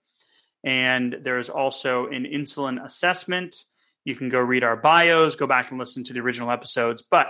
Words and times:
And 0.63 1.15
there's 1.21 1.49
also 1.49 2.07
an 2.07 2.25
insulin 2.25 2.83
assessment. 2.83 3.55
You 4.03 4.15
can 4.15 4.29
go 4.29 4.39
read 4.39 4.63
our 4.63 4.77
bios, 4.77 5.35
go 5.35 5.45
back 5.45 5.69
and 5.69 5.79
listen 5.79 6.03
to 6.05 6.13
the 6.13 6.21
original 6.21 6.49
episodes. 6.49 7.03
But 7.03 7.27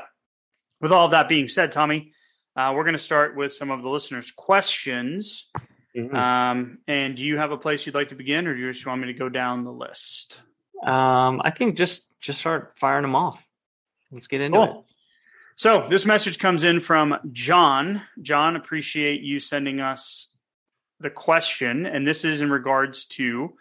with 0.79 0.93
all 0.93 1.03
of 1.03 1.11
that 1.11 1.27
being 1.27 1.49
said, 1.49 1.73
Tommy, 1.73 2.13
uh, 2.57 2.73
we're 2.75 2.83
going 2.83 2.93
to 2.93 2.99
start 2.99 3.37
with 3.37 3.53
some 3.53 3.69
of 3.69 3.83
the 3.83 3.89
listeners' 3.89 4.31
questions. 4.31 5.47
Mm-hmm. 5.95 6.15
Um, 6.15 6.79
and 6.87 7.15
do 7.15 7.23
you 7.23 7.37
have 7.37 7.51
a 7.51 7.57
place 7.57 7.85
you'd 7.85 7.95
like 7.95 8.09
to 8.09 8.15
begin, 8.15 8.47
or 8.47 8.55
do 8.55 8.61
you 8.61 8.73
just 8.73 8.85
want 8.85 8.99
me 8.99 9.07
to 9.07 9.13
go 9.13 9.29
down 9.29 9.63
the 9.63 9.71
list? 9.71 10.39
Um, 10.83 11.41
I 11.43 11.51
think 11.51 11.77
just 11.77 12.03
just 12.19 12.39
start 12.39 12.73
firing 12.77 13.03
them 13.03 13.15
off. 13.15 13.43
Let's 14.11 14.27
get 14.27 14.41
into 14.41 14.57
cool. 14.57 14.85
it. 14.87 14.93
So 15.55 15.85
this 15.87 16.05
message 16.05 16.39
comes 16.39 16.63
in 16.63 16.79
from 16.79 17.15
John. 17.31 18.01
John, 18.21 18.55
appreciate 18.55 19.21
you 19.21 19.39
sending 19.39 19.79
us 19.79 20.27
the 20.99 21.09
question, 21.09 21.85
and 21.85 22.07
this 22.07 22.25
is 22.25 22.41
in 22.41 22.49
regards 22.49 23.05
to 23.05 23.53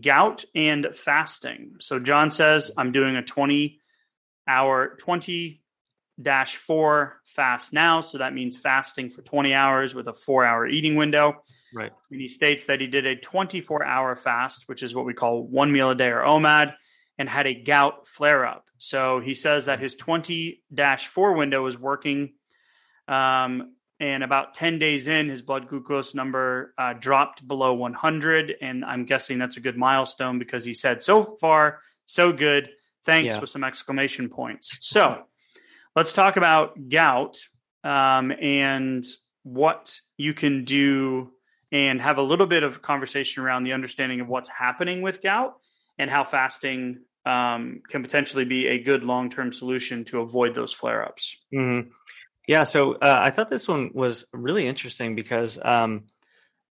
gout 0.00 0.44
and 0.54 0.88
fasting. 1.04 1.76
So 1.80 1.98
John 1.98 2.30
says, 2.30 2.70
I'm 2.76 2.92
doing 2.92 3.16
a 3.16 3.22
20 3.22 3.80
hour, 4.48 4.96
20 4.98 5.62
dash 6.20 6.56
four 6.56 7.20
fast 7.36 7.72
now. 7.72 8.00
So 8.00 8.18
that 8.18 8.34
means 8.34 8.56
fasting 8.56 9.10
for 9.10 9.22
20 9.22 9.54
hours 9.54 9.94
with 9.94 10.08
a 10.08 10.14
four 10.14 10.44
hour 10.44 10.66
eating 10.66 10.96
window. 10.96 11.44
Right. 11.72 11.92
And 12.10 12.20
he 12.20 12.28
states 12.28 12.64
that 12.64 12.80
he 12.80 12.86
did 12.86 13.06
a 13.06 13.16
24 13.16 13.84
hour 13.84 14.16
fast, 14.16 14.64
which 14.66 14.82
is 14.82 14.94
what 14.94 15.04
we 15.04 15.14
call 15.14 15.46
one 15.46 15.70
meal 15.70 15.90
a 15.90 15.94
day 15.94 16.08
or 16.08 16.22
OMAD, 16.22 16.74
and 17.18 17.28
had 17.28 17.46
a 17.46 17.54
gout 17.54 18.08
flare 18.08 18.46
up. 18.46 18.64
So 18.78 19.20
he 19.20 19.34
says 19.34 19.66
that 19.66 19.78
his 19.78 19.94
20 19.94 20.62
4 21.12 21.32
window 21.34 21.62
was 21.62 21.78
working. 21.78 22.32
Um, 23.06 23.74
and 23.98 24.22
about 24.22 24.54
10 24.54 24.78
days 24.78 25.06
in, 25.06 25.28
his 25.28 25.40
blood 25.40 25.68
glucose 25.68 26.14
number 26.14 26.74
uh, 26.76 26.92
dropped 26.94 27.46
below 27.46 27.74
100. 27.74 28.54
And 28.60 28.84
I'm 28.84 29.06
guessing 29.06 29.38
that's 29.38 29.56
a 29.56 29.60
good 29.60 29.76
milestone 29.76 30.38
because 30.38 30.64
he 30.64 30.74
said, 30.74 31.02
so 31.02 31.36
far, 31.40 31.80
so 32.04 32.32
good. 32.32 32.68
Thanks 33.06 33.34
yeah. 33.34 33.40
with 33.40 33.50
some 33.50 33.64
exclamation 33.64 34.28
points. 34.28 34.76
So 34.80 35.22
let's 35.96 36.12
talk 36.12 36.36
about 36.36 36.88
gout 36.88 37.38
um, 37.82 38.30
and 38.30 39.04
what 39.42 39.98
you 40.16 40.34
can 40.34 40.64
do 40.64 41.30
and 41.72 42.00
have 42.00 42.18
a 42.18 42.22
little 42.22 42.46
bit 42.46 42.62
of 42.62 42.82
conversation 42.82 43.42
around 43.42 43.64
the 43.64 43.72
understanding 43.72 44.20
of 44.20 44.28
what's 44.28 44.48
happening 44.48 45.02
with 45.02 45.22
gout 45.22 45.54
and 45.98 46.10
how 46.10 46.22
fasting 46.22 47.00
um, 47.24 47.80
can 47.88 48.02
potentially 48.02 48.44
be 48.44 48.68
a 48.68 48.78
good 48.78 49.02
long-term 49.02 49.52
solution 49.52 50.04
to 50.04 50.20
avoid 50.20 50.54
those 50.54 50.72
flare-ups. 50.72 51.36
Mm-hmm. 51.52 51.88
Yeah, 52.46 52.62
so 52.62 52.92
uh, 52.92 53.18
I 53.20 53.30
thought 53.30 53.50
this 53.50 53.66
one 53.66 53.90
was 53.92 54.24
really 54.32 54.68
interesting 54.68 55.16
because 55.16 55.58
um, 55.60 56.04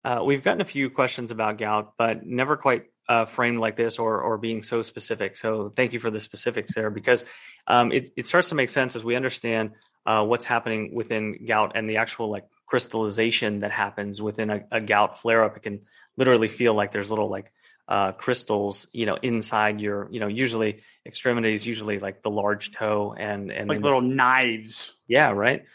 uh, 0.05 0.21
we've 0.23 0.43
gotten 0.43 0.61
a 0.61 0.65
few 0.65 0.89
questions 0.89 1.31
about 1.31 1.57
gout, 1.57 1.93
but 1.97 2.25
never 2.25 2.55
quite 2.55 2.85
uh, 3.07 3.25
framed 3.25 3.59
like 3.59 3.75
this 3.75 3.99
or 3.99 4.21
or 4.21 4.37
being 4.37 4.63
so 4.63 4.81
specific. 4.81 5.37
So 5.37 5.71
thank 5.75 5.93
you 5.93 5.99
for 5.99 6.09
the 6.09 6.19
specifics 6.19 6.75
there 6.75 6.89
because 6.89 7.23
um, 7.67 7.91
it 7.91 8.11
it 8.15 8.27
starts 8.27 8.49
to 8.49 8.55
make 8.55 8.69
sense 8.69 8.95
as 8.95 9.03
we 9.03 9.15
understand 9.15 9.71
uh, 10.05 10.23
what's 10.23 10.45
happening 10.45 10.93
within 10.93 11.45
gout 11.45 11.73
and 11.75 11.89
the 11.89 11.97
actual 11.97 12.29
like 12.29 12.45
crystallization 12.65 13.59
that 13.61 13.71
happens 13.71 14.21
within 14.21 14.49
a, 14.49 14.61
a 14.71 14.81
gout 14.81 15.19
flare 15.19 15.43
up. 15.43 15.57
It 15.57 15.63
can 15.63 15.81
literally 16.17 16.47
feel 16.47 16.73
like 16.73 16.91
there's 16.91 17.09
little 17.09 17.29
like 17.29 17.51
uh, 17.87 18.13
crystals, 18.13 18.87
you 18.91 19.05
know, 19.05 19.17
inside 19.21 19.79
your, 19.79 20.07
you 20.11 20.19
know, 20.19 20.27
usually 20.27 20.81
extremities, 21.05 21.65
usually 21.65 21.99
like 21.99 22.23
the 22.23 22.31
large 22.31 22.71
toe 22.71 23.15
and 23.17 23.51
and 23.51 23.69
like 23.69 23.81
little 23.81 24.01
knives. 24.01 24.91
Yeah, 25.07 25.31
right. 25.31 25.65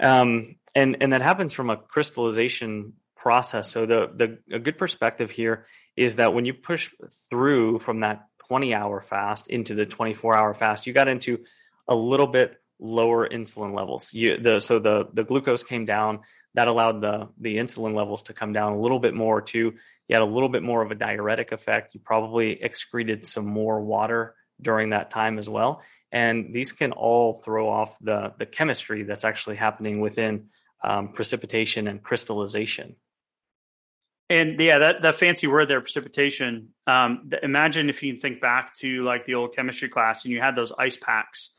Um, 0.00 0.56
and 0.74 0.96
and 1.00 1.12
that 1.12 1.22
happens 1.22 1.52
from 1.52 1.70
a 1.70 1.76
crystallization 1.76 2.94
process. 3.16 3.70
So 3.70 3.86
the 3.86 4.10
the 4.14 4.56
a 4.56 4.58
good 4.58 4.78
perspective 4.78 5.30
here 5.30 5.66
is 5.96 6.16
that 6.16 6.34
when 6.34 6.44
you 6.44 6.54
push 6.54 6.90
through 7.28 7.78
from 7.80 8.00
that 8.00 8.26
20 8.48 8.74
hour 8.74 9.00
fast 9.00 9.48
into 9.48 9.74
the 9.74 9.86
24 9.86 10.36
hour 10.36 10.54
fast, 10.54 10.86
you 10.86 10.92
got 10.92 11.08
into 11.08 11.38
a 11.86 11.94
little 11.94 12.26
bit 12.26 12.60
lower 12.78 13.28
insulin 13.28 13.74
levels. 13.74 14.12
You, 14.12 14.38
the, 14.38 14.60
so 14.60 14.78
the, 14.78 15.08
the 15.12 15.24
glucose 15.24 15.62
came 15.62 15.84
down. 15.84 16.20
That 16.54 16.66
allowed 16.66 17.00
the, 17.00 17.28
the 17.38 17.58
insulin 17.58 17.94
levels 17.94 18.24
to 18.24 18.32
come 18.32 18.52
down 18.52 18.72
a 18.72 18.80
little 18.80 18.98
bit 18.98 19.14
more 19.14 19.40
too. 19.40 19.74
You 20.08 20.14
had 20.14 20.22
a 20.22 20.24
little 20.24 20.48
bit 20.48 20.64
more 20.64 20.82
of 20.82 20.90
a 20.90 20.96
diuretic 20.96 21.52
effect. 21.52 21.94
You 21.94 22.00
probably 22.00 22.60
excreted 22.60 23.24
some 23.26 23.46
more 23.46 23.80
water 23.80 24.34
during 24.60 24.90
that 24.90 25.10
time 25.10 25.38
as 25.38 25.48
well. 25.48 25.82
And 26.10 26.52
these 26.52 26.72
can 26.72 26.92
all 26.92 27.34
throw 27.34 27.68
off 27.68 27.96
the, 28.00 28.32
the 28.36 28.46
chemistry 28.46 29.04
that's 29.04 29.24
actually 29.24 29.56
happening 29.56 30.00
within 30.00 30.46
um, 30.82 31.12
precipitation 31.12 31.86
and 31.86 32.02
crystallization. 32.02 32.96
And 34.30 34.60
yeah, 34.60 34.78
that, 34.78 35.02
that 35.02 35.16
fancy 35.16 35.48
word 35.48 35.66
there, 35.66 35.80
precipitation. 35.80 36.68
Um, 36.86 37.30
imagine 37.42 37.90
if 37.90 38.00
you 38.04 38.16
think 38.20 38.40
back 38.40 38.74
to 38.76 39.02
like 39.02 39.26
the 39.26 39.34
old 39.34 39.56
chemistry 39.56 39.88
class 39.88 40.24
and 40.24 40.32
you 40.32 40.40
had 40.40 40.54
those 40.54 40.72
ice 40.78 40.96
packs 40.96 41.50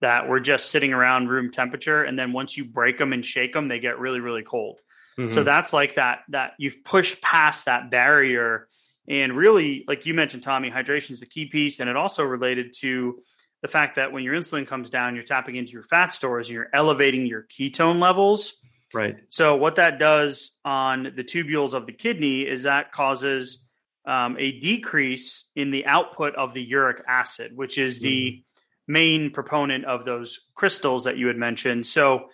that 0.00 0.28
were 0.28 0.40
just 0.40 0.70
sitting 0.70 0.92
around 0.92 1.28
room 1.28 1.52
temperature. 1.52 2.02
And 2.02 2.18
then 2.18 2.32
once 2.32 2.56
you 2.56 2.64
break 2.64 2.98
them 2.98 3.12
and 3.12 3.24
shake 3.24 3.52
them, 3.52 3.68
they 3.68 3.78
get 3.78 4.00
really, 4.00 4.18
really 4.18 4.42
cold. 4.42 4.80
Mm-hmm. 5.16 5.34
So 5.34 5.44
that's 5.44 5.72
like 5.72 5.94
that, 5.94 6.18
that 6.30 6.54
you've 6.58 6.82
pushed 6.82 7.22
past 7.22 7.66
that 7.66 7.92
barrier. 7.92 8.66
And 9.08 9.36
really, 9.36 9.84
like 9.86 10.04
you 10.04 10.12
mentioned, 10.12 10.42
Tommy, 10.42 10.68
hydration 10.68 11.12
is 11.12 11.20
the 11.20 11.26
key 11.26 11.46
piece. 11.46 11.78
And 11.78 11.88
it 11.88 11.96
also 11.96 12.24
related 12.24 12.74
to 12.80 13.22
the 13.62 13.68
fact 13.68 13.96
that 13.96 14.10
when 14.10 14.24
your 14.24 14.34
insulin 14.34 14.66
comes 14.66 14.90
down, 14.90 15.14
you're 15.14 15.24
tapping 15.24 15.54
into 15.54 15.70
your 15.70 15.84
fat 15.84 16.12
stores 16.12 16.48
and 16.48 16.56
you're 16.56 16.70
elevating 16.74 17.24
your 17.24 17.44
ketone 17.44 18.00
levels. 18.00 18.54
Right. 18.96 19.16
So 19.28 19.56
what 19.56 19.76
that 19.76 19.98
does 19.98 20.52
on 20.64 21.12
the 21.14 21.22
tubules 21.22 21.74
of 21.74 21.86
the 21.86 21.92
kidney 21.92 22.42
is 22.42 22.62
that 22.62 22.92
causes 22.92 23.62
um, 24.06 24.36
a 24.38 24.52
decrease 24.52 25.44
in 25.54 25.70
the 25.70 25.84
output 25.86 26.34
of 26.36 26.54
the 26.54 26.62
uric 26.62 27.02
acid, 27.06 27.52
which 27.54 27.76
is 27.76 28.00
the 28.00 28.30
mm-hmm. 28.30 28.92
main 28.92 29.30
proponent 29.30 29.84
of 29.84 30.04
those 30.04 30.40
crystals 30.54 31.04
that 31.04 31.18
you 31.18 31.26
had 31.26 31.36
mentioned. 31.36 31.86
So 31.86 32.28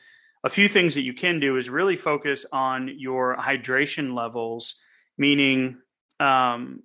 a 0.44 0.50
few 0.50 0.68
things 0.68 0.94
that 0.94 1.02
you 1.02 1.14
can 1.14 1.40
do 1.40 1.56
is 1.56 1.68
really 1.68 1.96
focus 1.96 2.46
on 2.52 2.94
your 2.96 3.36
hydration 3.36 4.14
levels, 4.14 4.74
meaning 5.16 5.78
um, 6.20 6.82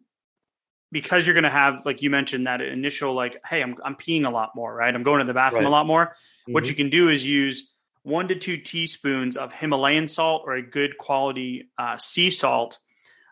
because 0.91 1.27
you're 1.27 1.33
going 1.33 1.43
to 1.43 1.49
have, 1.49 1.85
like 1.85 2.01
you 2.01 2.09
mentioned, 2.09 2.47
that 2.47 2.61
initial 2.61 3.13
like, 3.13 3.41
hey, 3.45 3.61
I'm 3.61 3.75
I'm 3.83 3.95
peeing 3.95 4.25
a 4.25 4.29
lot 4.29 4.51
more, 4.55 4.73
right? 4.73 4.93
I'm 4.93 5.03
going 5.03 5.19
to 5.19 5.25
the 5.25 5.33
bathroom 5.33 5.63
right. 5.63 5.69
a 5.69 5.71
lot 5.71 5.85
more. 5.85 6.05
Mm-hmm. 6.05 6.53
What 6.53 6.67
you 6.67 6.75
can 6.75 6.89
do 6.89 7.09
is 7.09 7.25
use 7.25 7.69
one 8.07 8.29
to 8.29 8.35
two 8.35 8.55
teaspoons 8.55 9.35
of 9.35 9.51
Himalayan 9.51 10.07
salt 10.07 10.43
or 10.45 10.55
a 10.55 10.61
good 10.61 10.97
quality 10.97 11.69
uh, 11.77 11.97
sea 11.97 12.31
salt 12.31 12.79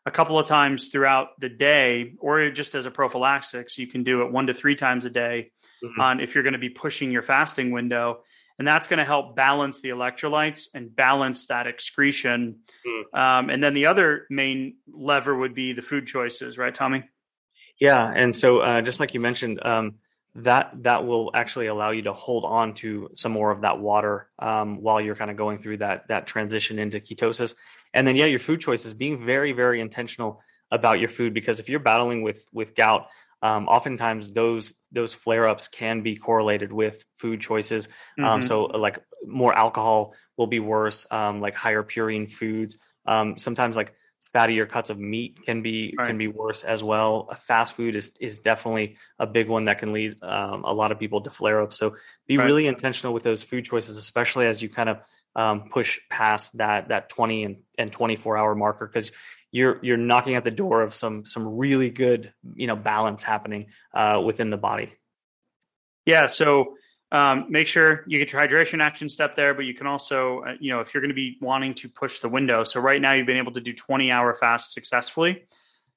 a 0.06 0.12
couple 0.12 0.38
of 0.38 0.48
times 0.48 0.89
throughout 0.89 1.39
the 1.39 1.48
day, 1.48 2.13
or 2.19 2.50
just 2.50 2.75
as 2.75 2.86
a 2.86 2.92
prophylaxis, 2.92 3.77
you 3.77 3.88
can 3.88 4.04
do 4.04 4.24
it 4.24 4.31
one 4.33 4.48
to 4.48 4.54
three 4.54 4.75
times 4.75 5.06
a 5.06 5.10
day 5.10 5.51
mm-hmm. 5.81 6.01
on 6.01 6.19
if 6.19 6.36
you're 6.36 6.44
going 6.44 6.54
to 6.54 6.60
be 6.60 6.69
pushing 6.69 7.10
your 7.10 7.22
fasting 7.22 7.72
window. 7.72 8.19
And 8.60 8.68
that's 8.68 8.88
going 8.88 9.00
to 9.00 9.06
help 9.06 9.36
balance 9.36 9.80
the 9.80 9.89
electrolytes 9.89 10.68
and 10.74 10.94
balance 10.94 11.48
that 11.48 11.68
excretion. 11.68 12.60
Mm. 12.86 13.19
Um, 13.19 13.50
and 13.50 13.63
then 13.63 13.74
the 13.75 13.88
other 13.88 14.28
main 14.30 14.75
lever 14.92 15.36
would 15.36 15.56
be 15.56 15.71
the 15.71 15.81
food 15.81 16.06
choices, 16.06 16.57
right, 16.57 16.75
Tommy? 16.75 17.04
Yeah, 17.80 18.12
and 18.13 18.36
so 18.36 18.60
uh, 18.60 18.81
just 18.81 19.00
like 19.00 19.13
you 19.13 19.21
mentioned, 19.21 19.66
um, 19.66 19.95
that 20.35 20.71
that 20.83 21.05
will 21.05 21.31
actually 21.33 21.67
allow 21.67 21.91
you 21.91 22.03
to 22.03 22.13
hold 22.13 22.43
on 22.43 22.73
to 22.73 23.09
some 23.13 23.31
more 23.31 23.51
of 23.51 23.61
that 23.61 23.79
water 23.79 24.29
um, 24.37 24.81
while 24.81 24.99
you're 24.99 25.15
kind 25.15 25.31
of 25.31 25.37
going 25.37 25.59
through 25.59 25.77
that 25.77 26.07
that 26.09 26.27
transition 26.27 26.77
into 26.77 26.99
ketosis. 26.99 27.55
And 27.93 28.05
then 28.05 28.15
yeah, 28.17 28.25
your 28.25 28.39
food 28.39 28.59
choices 28.59 28.93
being 28.93 29.25
very 29.25 29.53
very 29.53 29.79
intentional 29.79 30.41
about 30.71 30.99
your 30.99 31.09
food 31.09 31.33
because 31.33 31.59
if 31.59 31.69
you're 31.69 31.79
battling 31.79 32.21
with 32.21 32.45
with 32.51 32.75
gout, 32.75 33.07
um, 33.41 33.67
oftentimes 33.67 34.33
those 34.33 34.73
those 34.91 35.13
flare 35.13 35.47
ups 35.47 35.69
can 35.69 36.01
be 36.01 36.17
correlated 36.17 36.73
with 36.73 37.03
food 37.17 37.39
choices. 37.39 37.87
Um, 38.17 38.25
mm-hmm. 38.25 38.41
so 38.43 38.63
like 38.63 38.99
more 39.25 39.53
alcohol 39.53 40.15
will 40.35 40.47
be 40.47 40.59
worse, 40.59 41.07
um, 41.11 41.39
like 41.39 41.55
higher 41.55 41.83
purine 41.83 42.29
foods. 42.29 42.77
Um, 43.05 43.37
sometimes 43.37 43.77
like 43.77 43.93
fattier 44.35 44.69
cuts 44.69 44.89
of 44.89 44.99
meat 44.99 45.39
can 45.45 45.61
be 45.61 45.95
right. 45.97 46.07
can 46.07 46.17
be 46.17 46.27
worse 46.27 46.63
as 46.63 46.83
well. 46.83 47.33
Fast 47.47 47.73
food 47.75 47.95
is 47.95 48.11
is 48.19 48.39
definitely 48.39 48.97
a 49.17 49.25
big 49.25 49.47
one 49.47 49.65
that 49.65 49.77
can 49.77 49.93
lead 49.93 50.21
um, 50.21 50.65
a 50.65 50.73
lot 50.73 50.91
of 50.91 50.99
people 50.99 51.21
to 51.21 51.29
flare 51.29 51.61
up. 51.61 51.73
So 51.73 51.95
be 52.27 52.37
right. 52.37 52.45
really 52.45 52.67
intentional 52.67 53.13
with 53.13 53.23
those 53.23 53.41
food 53.41 53.63
choices, 53.63 53.95
especially 53.95 54.47
as 54.47 54.61
you 54.61 54.67
kind 54.67 54.89
of 54.89 54.97
um, 55.35 55.69
push 55.69 55.99
past 56.09 56.57
that 56.57 56.89
that 56.89 57.07
twenty 57.09 57.43
and, 57.45 57.57
and 57.77 57.91
twenty 57.91 58.17
four 58.17 58.37
hour 58.37 58.53
marker 58.55 58.85
because 58.85 59.11
you're 59.51 59.79
you're 59.81 59.97
knocking 59.97 60.35
at 60.35 60.43
the 60.43 60.51
door 60.51 60.81
of 60.81 60.93
some 60.93 61.25
some 61.25 61.47
really 61.47 61.89
good 61.89 62.33
you 62.55 62.67
know 62.67 62.75
balance 62.75 63.23
happening 63.23 63.67
uh, 63.93 64.21
within 64.23 64.49
the 64.49 64.57
body. 64.57 64.91
Yeah. 66.05 66.27
So 66.27 66.75
um, 67.15 67.45
make 67.50 67.67
sure 67.67 68.03
you 68.07 68.19
get 68.19 68.33
your 68.33 68.41
hydration 68.41 68.83
action 68.83 69.07
step 69.07 69.38
there, 69.38 69.53
but 69.53 69.63
you 69.63 69.73
can 69.73 69.88
also, 69.88 70.41
uh, 70.41 70.56
you 70.59 70.69
know, 70.69 70.81
if 70.81 70.94
you're 70.94 71.00
going 71.00 71.12
to 71.12 71.15
be 71.15 71.38
wanting 71.39 71.73
to 71.75 71.88
push 71.88 72.19
the 72.19 72.27
window. 72.27 72.65
So 72.65 72.81
right 72.81 73.00
now 73.00 73.13
you've 73.13 73.25
been 73.25 73.38
able 73.38 73.53
to 73.53 73.62
do 73.62 73.71
20 73.71 74.12
hour 74.12 74.33
fast 74.33 74.73
successfully. 74.73 75.45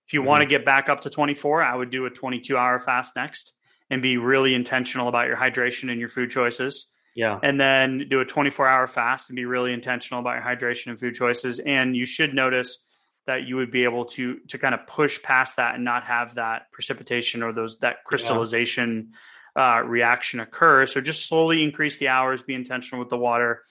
If 0.06 0.12
you 0.12 0.20
mm-hmm. 0.20 0.29
want 0.29 0.43
to 0.43 0.49
get 0.49 0.65
back 0.65 0.88
up 0.88 1.00
to 1.00 1.11
24, 1.11 1.61
I 1.61 1.75
would 1.75 1.91
do 1.91 2.06
a 2.06 2.11
22 2.11 2.56
hour 2.56 2.79
fast 2.79 3.17
next 3.17 3.53
and 3.91 4.00
be 4.00 4.17
really 4.17 4.55
intentional 4.55 5.09
about 5.09 5.26
your 5.26 5.37
hydration 5.37 5.91
and 5.91 5.99
your 5.99 6.09
food 6.09 6.31
choices. 6.31 6.87
Yeah. 7.17 7.41
And 7.43 7.61
then 7.61 8.06
do 8.09 8.21
a 8.21 8.25
24 8.25 8.69
hour 8.69 8.87
fast 8.87 9.29
and 9.29 9.35
be 9.35 9.44
really 9.44 9.73
intentional 9.73 10.21
about 10.21 10.37
your 10.37 10.44
hydration 10.44 10.93
and 10.93 11.00
food 11.00 11.17
choices. 11.17 11.59
And 11.59 11.97
you 11.97 12.06
should 12.06 12.32
notice 12.32 12.79
that 13.26 13.43
you 13.43 13.56
would 13.56 13.73
be 13.73 13.82
able 13.82 14.05
to 14.05 14.38
to 14.49 14.56
kind 14.56 14.73
of 14.73 14.87
push 14.87 15.21
past 15.21 15.56
that 15.56 15.75
and 15.75 15.85
not 15.85 16.05
have 16.05 16.37
that 16.37 16.71
precipitation 16.71 17.43
or 17.43 17.53
those 17.53 17.76
that 17.81 18.05
crystallization 18.05 19.09
yeah 19.11 19.17
uh, 19.56 19.83
reaction 19.85 20.41
occur. 20.41 20.87
So 20.87 21.00
just 21.00 21.27
slowly 21.27 21.62
increase 21.62 21.97
the 21.99 22.09
hours, 22.09 22.43
be 22.43 22.55
intentional 22.55 23.00
with 23.00 23.11
the 23.11 23.17
water, 23.17 23.62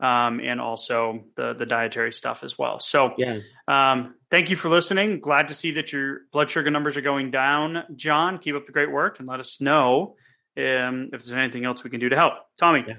um, 0.00 0.40
and 0.40 0.60
also 0.60 1.24
the 1.36 1.54
the 1.54 1.66
dietary 1.66 2.12
stuff 2.12 2.42
as 2.42 2.58
well. 2.58 2.80
So 2.80 3.12
yeah. 3.18 3.40
um, 3.68 4.14
thank 4.30 4.50
you 4.50 4.56
for 4.56 4.68
listening. 4.68 5.20
Glad 5.20 5.48
to 5.48 5.54
see 5.54 5.72
that 5.72 5.92
your 5.92 6.20
blood 6.32 6.50
sugar 6.50 6.70
numbers 6.70 6.96
are 6.96 7.02
going 7.02 7.30
down, 7.30 7.84
John. 7.96 8.38
Keep 8.38 8.56
up 8.56 8.66
the 8.66 8.72
great 8.72 8.90
work, 8.90 9.18
and 9.18 9.28
let 9.28 9.40
us 9.40 9.60
know 9.60 10.16
um, 10.56 11.10
if 11.12 11.24
there's 11.24 11.32
anything 11.32 11.64
else 11.64 11.84
we 11.84 11.90
can 11.90 12.00
do 12.00 12.08
to 12.08 12.16
help. 12.16 12.34
Tommy, 12.58 12.84
yeah. 12.86 12.94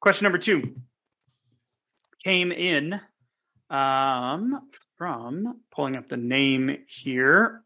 question 0.00 0.24
number 0.24 0.38
two 0.38 0.76
came 2.24 2.52
in 2.52 3.00
um, 3.70 4.68
from 4.96 5.60
pulling 5.70 5.96
up 5.96 6.08
the 6.08 6.16
name 6.16 6.76
here. 6.88 7.62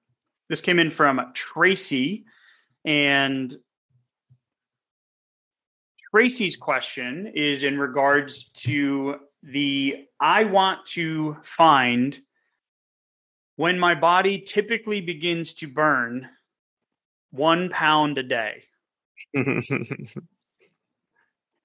This 0.49 0.60
came 0.60 0.78
in 0.78 0.90
from 0.90 1.20
Tracy, 1.34 2.25
and 2.84 3.56
Tracy's 6.14 6.56
question 6.56 7.32
is 7.35 7.62
in 7.62 7.79
regards 7.79 8.50
to 8.50 9.17
the 9.43 10.05
I 10.20 10.44
want 10.44 10.85
to 10.88 11.38
find 11.43 12.19
when 13.56 13.79
my 13.79 13.94
body 13.94 14.41
typically 14.41 15.00
begins 15.00 15.55
to 15.55 15.69
burn 15.69 16.29
one 17.31 17.70
pound 17.70 18.19
a 18.19 18.23
day. 18.23 18.64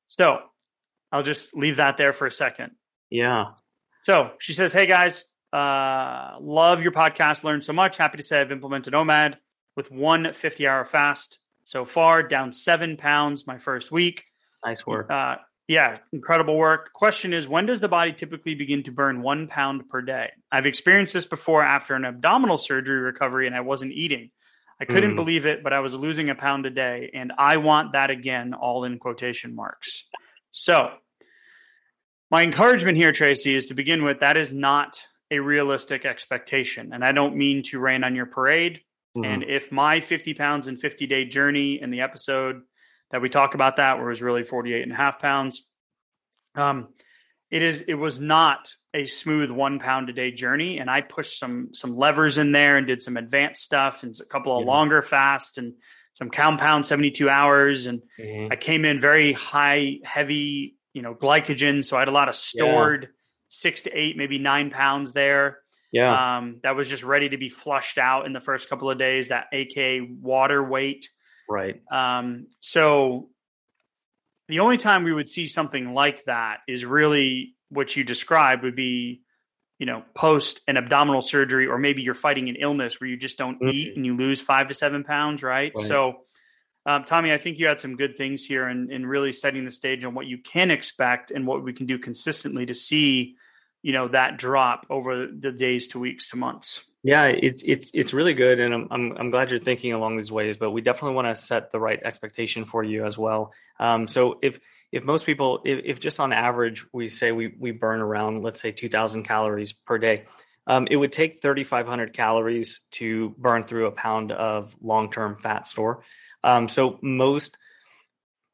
so 0.08 0.38
I'll 1.12 1.24
just 1.24 1.54
leave 1.54 1.76
that 1.78 1.98
there 1.98 2.14
for 2.14 2.26
a 2.26 2.32
second. 2.32 2.72
Yeah. 3.10 3.48
So 4.04 4.32
she 4.40 4.54
says, 4.54 4.72
Hey 4.72 4.86
guys, 4.86 5.26
uh, 5.52 6.38
love 6.40 6.82
your 6.82 6.94
podcast. 6.94 7.44
Learned 7.44 7.66
so 7.66 7.74
much. 7.74 7.98
Happy 7.98 8.16
to 8.18 8.24
say 8.24 8.40
I've 8.40 8.54
implemented 8.54 8.94
OMAD 8.94 9.36
with 9.76 9.92
one 9.92 10.32
50 10.34 10.66
hour 10.68 10.86
fast 10.86 11.40
so 11.66 11.84
far, 11.84 12.24
down 12.24 12.54
seven 12.54 12.96
pounds 12.96 13.46
my 13.46 13.58
first 13.58 13.92
week. 13.92 14.24
Nice 14.68 14.86
work. 14.86 15.10
Uh, 15.10 15.38
yeah, 15.68 15.98
incredible 16.12 16.58
work. 16.58 16.92
Question 16.94 17.34
is 17.34 17.48
when 17.48 17.66
does 17.66 17.80
the 17.80 17.88
body 17.88 18.12
typically 18.12 18.54
begin 18.54 18.84
to 18.84 18.92
burn 18.92 19.22
one 19.22 19.48
pound 19.48 19.90
per 19.90 20.02
day? 20.02 20.32
I've 20.52 20.66
experienced 20.66 21.14
this 21.14 21.26
before 21.26 21.64
after 21.64 21.94
an 21.94 22.04
abdominal 22.04 22.58
surgery 22.58 23.00
recovery 23.00 23.48
and 23.48 23.56
I 23.56 23.62
wasn't 23.62 23.94
eating. 23.94 24.32
I 24.80 24.86
couldn't 24.86 25.14
mm. 25.14 25.16
believe 25.16 25.46
it, 25.46 25.64
but 25.64 25.74
I 25.74 25.80
was 25.80 25.94
losing 25.94 26.30
a 26.30 26.36
pound 26.36 26.66
a 26.66 26.70
day 26.70 27.12
and 27.14 27.34
I 27.38 27.58
want 27.58 27.94
that 27.94 28.10
again, 28.10 28.54
all 28.54 28.84
in 28.84 29.00
quotation 29.00 29.56
marks. 29.56 30.04
So, 30.52 30.90
my 32.30 32.44
encouragement 32.44 32.98
here, 32.98 33.12
Tracy, 33.12 33.56
is 33.56 33.68
to 33.68 33.74
begin 33.74 34.04
with 34.04 34.20
that 34.20 34.36
is 34.36 34.52
not 34.52 35.00
a 35.32 35.40
realistic 35.40 36.06
expectation. 36.06 36.92
And 36.94 37.04
I 37.04 37.14
don't 37.14 37.36
mean 37.36 37.64
to 37.64 37.80
rain 37.80 38.04
on 38.04 38.16
your 38.16 38.26
parade. 38.26 38.82
Mm. 39.18 39.26
And 39.26 39.44
if 39.44 39.72
my 39.72 40.02
50 40.02 40.34
pounds 40.34 40.68
and 40.68 40.80
50 40.80 41.08
day 41.08 41.26
journey 41.26 41.80
in 41.82 41.90
the 41.90 42.02
episode 42.02 42.62
that 43.12 43.22
we 43.22 43.30
talk 43.30 43.54
about 43.54 43.78
that, 43.78 43.98
where 43.98 44.08
it 44.08 44.12
was 44.12 44.22
really 44.22 44.44
48 44.44 44.84
and 44.84 44.92
a 44.92 44.96
half 44.96 45.20
pounds. 45.20 45.64
Um, 46.56 46.90
it 47.50 47.62
is 47.62 47.82
it 47.82 47.94
was 47.94 48.20
not 48.20 48.74
a 48.94 49.06
smooth 49.06 49.50
one 49.50 49.80
pound 49.80 50.10
a 50.10 50.14
day 50.14 50.32
journey 50.32 50.80
and 50.80 50.90
i 50.90 51.02
pushed 51.02 51.40
some 51.40 51.70
some 51.74 51.96
levers 51.96 52.38
in 52.38 52.52
there 52.52 52.78
and 52.78 52.88
did 52.88 53.02
some 53.02 53.18
advanced 53.18 53.64
stuff 53.64 54.04
and 54.04 54.18
a 54.20 54.26
couple 54.26 54.56
of 54.58 54.66
yeah. 54.66 54.72
longer 54.72 55.02
fasts 55.02 55.58
and 55.58 55.74
some 56.14 56.30
compound 56.30 56.86
72 56.86 57.30
hours 57.30 57.86
and 57.86 58.02
mm-hmm. 58.20 58.52
i 58.52 58.56
came 58.56 58.86
in 58.86 59.00
very 59.00 59.34
high 59.34 59.98
heavy 60.04 60.76
you 60.94 61.02
know 61.02 61.14
glycogen 61.14 61.84
so 61.84 61.96
i 61.96 62.00
had 62.00 62.10
a 62.10 62.12
lot 62.12 62.30
of 62.30 62.36
stored 62.36 63.04
yeah. 63.04 63.10
six 63.50 63.84
to 63.84 63.92
eight 63.92 64.18
maybe 64.18 64.40
nine 64.40 64.70
pounds 64.70 65.14
there 65.14 65.60
yeah 65.92 66.38
um, 66.38 66.60
that 66.64 66.76
was 66.76 66.90
just 66.90 67.04
ready 67.04 67.30
to 67.30 67.38
be 67.38 67.50
flushed 67.50 67.98
out 67.98 68.26
in 68.26 68.34
the 68.34 68.42
first 68.42 68.68
couple 68.70 68.90
of 68.90 68.98
days 68.98 69.30
that 69.30 69.46
aka 69.54 70.02
water 70.02 70.64
weight 70.64 71.08
Right. 71.50 71.82
Um, 71.92 72.48
so 72.60 73.30
the 74.48 74.60
only 74.60 74.78
time 74.78 75.04
we 75.04 75.14
would 75.14 75.30
see 75.30 75.48
something 75.48 75.94
like 75.94 76.26
that 76.26 76.60
is 76.68 76.86
really 76.86 77.56
what 77.70 77.96
you 77.96 78.04
described 78.04 78.64
would 78.64 78.76
be, 78.76 79.22
you 79.80 79.86
know, 79.86 80.04
post 80.16 80.62
an 80.68 80.78
abdominal 80.78 81.22
surgery, 81.22 81.68
or 81.68 81.78
maybe 81.78 82.02
you're 82.02 82.14
fighting 82.14 82.50
an 82.50 82.56
illness 82.56 83.00
where 83.00 83.10
you 83.10 83.18
just 83.18 83.38
don't 83.38 83.62
mm-hmm. 83.62 83.70
eat 83.70 83.96
and 83.96 84.06
you 84.06 84.16
lose 84.16 84.40
five 84.40 84.70
to 84.70 84.74
seven 84.74 85.04
pounds, 85.04 85.44
right? 85.44 85.72
right. 85.76 85.86
So, 85.86 86.22
um, 86.86 87.04
Tommy, 87.04 87.34
I 87.34 87.38
think 87.38 87.60
you 87.60 87.68
had 87.68 87.82
some 87.82 87.98
good 87.98 88.16
things 88.18 88.46
here 88.46 88.70
in, 88.70 88.90
in 88.92 89.06
really 89.06 89.34
setting 89.34 89.66
the 89.66 89.72
stage 89.72 90.06
on 90.06 90.14
what 90.14 90.26
you 90.26 90.38
can 90.38 90.72
expect 90.72 91.32
and 91.32 91.46
what 91.46 91.62
we 91.62 91.74
can 91.74 91.86
do 91.86 92.00
consistently 92.00 92.66
to 92.66 92.76
see, 92.76 93.36
you 93.82 93.92
know, 93.92 94.08
that 94.08 94.38
drop 94.38 94.88
over 94.90 95.28
the 95.28 95.52
days 95.52 95.88
to 95.90 96.00
weeks 96.00 96.30
to 96.30 96.38
months. 96.38 96.82
Yeah, 97.08 97.28
it's 97.28 97.64
it's 97.66 97.90
it's 97.94 98.12
really 98.12 98.34
good, 98.34 98.60
and 98.60 98.74
I'm 98.74 98.88
I'm, 98.92 99.18
I'm 99.18 99.30
glad 99.30 99.50
you're 99.50 99.62
thinking 99.62 99.94
along 99.94 100.18
these 100.18 100.30
ways. 100.30 100.58
But 100.58 100.72
we 100.72 100.82
definitely 100.82 101.16
want 101.16 101.34
to 101.34 101.42
set 101.42 101.72
the 101.72 101.80
right 101.80 101.98
expectation 102.04 102.66
for 102.66 102.84
you 102.84 103.06
as 103.06 103.18
well. 103.18 103.54
Um, 103.80 104.08
so 104.10 104.40
if 104.42 104.60
if 104.92 105.06
most 105.06 105.26
people, 105.26 105.62
if, 105.64 105.80
if 105.86 106.00
just 106.02 106.20
on 106.20 106.34
average, 106.34 106.86
we 106.92 107.08
say 107.08 107.32
we 107.32 107.56
we 107.58 107.72
burn 107.72 108.02
around, 108.02 108.44
let's 108.44 108.60
say, 108.60 108.72
2,000 108.74 109.24
calories 109.24 109.72
per 109.72 109.98
day, 109.98 110.26
um, 110.68 110.86
it 110.92 110.98
would 110.98 111.14
take 111.14 111.42
3,500 111.42 112.12
calories 112.12 112.82
to 112.92 113.34
burn 113.38 113.64
through 113.64 113.86
a 113.86 113.92
pound 113.92 114.34
of 114.34 114.76
long 114.82 115.10
term 115.10 115.38
fat 115.38 115.66
store. 115.66 116.04
Um, 116.44 116.68
so 116.68 117.00
most 117.02 117.58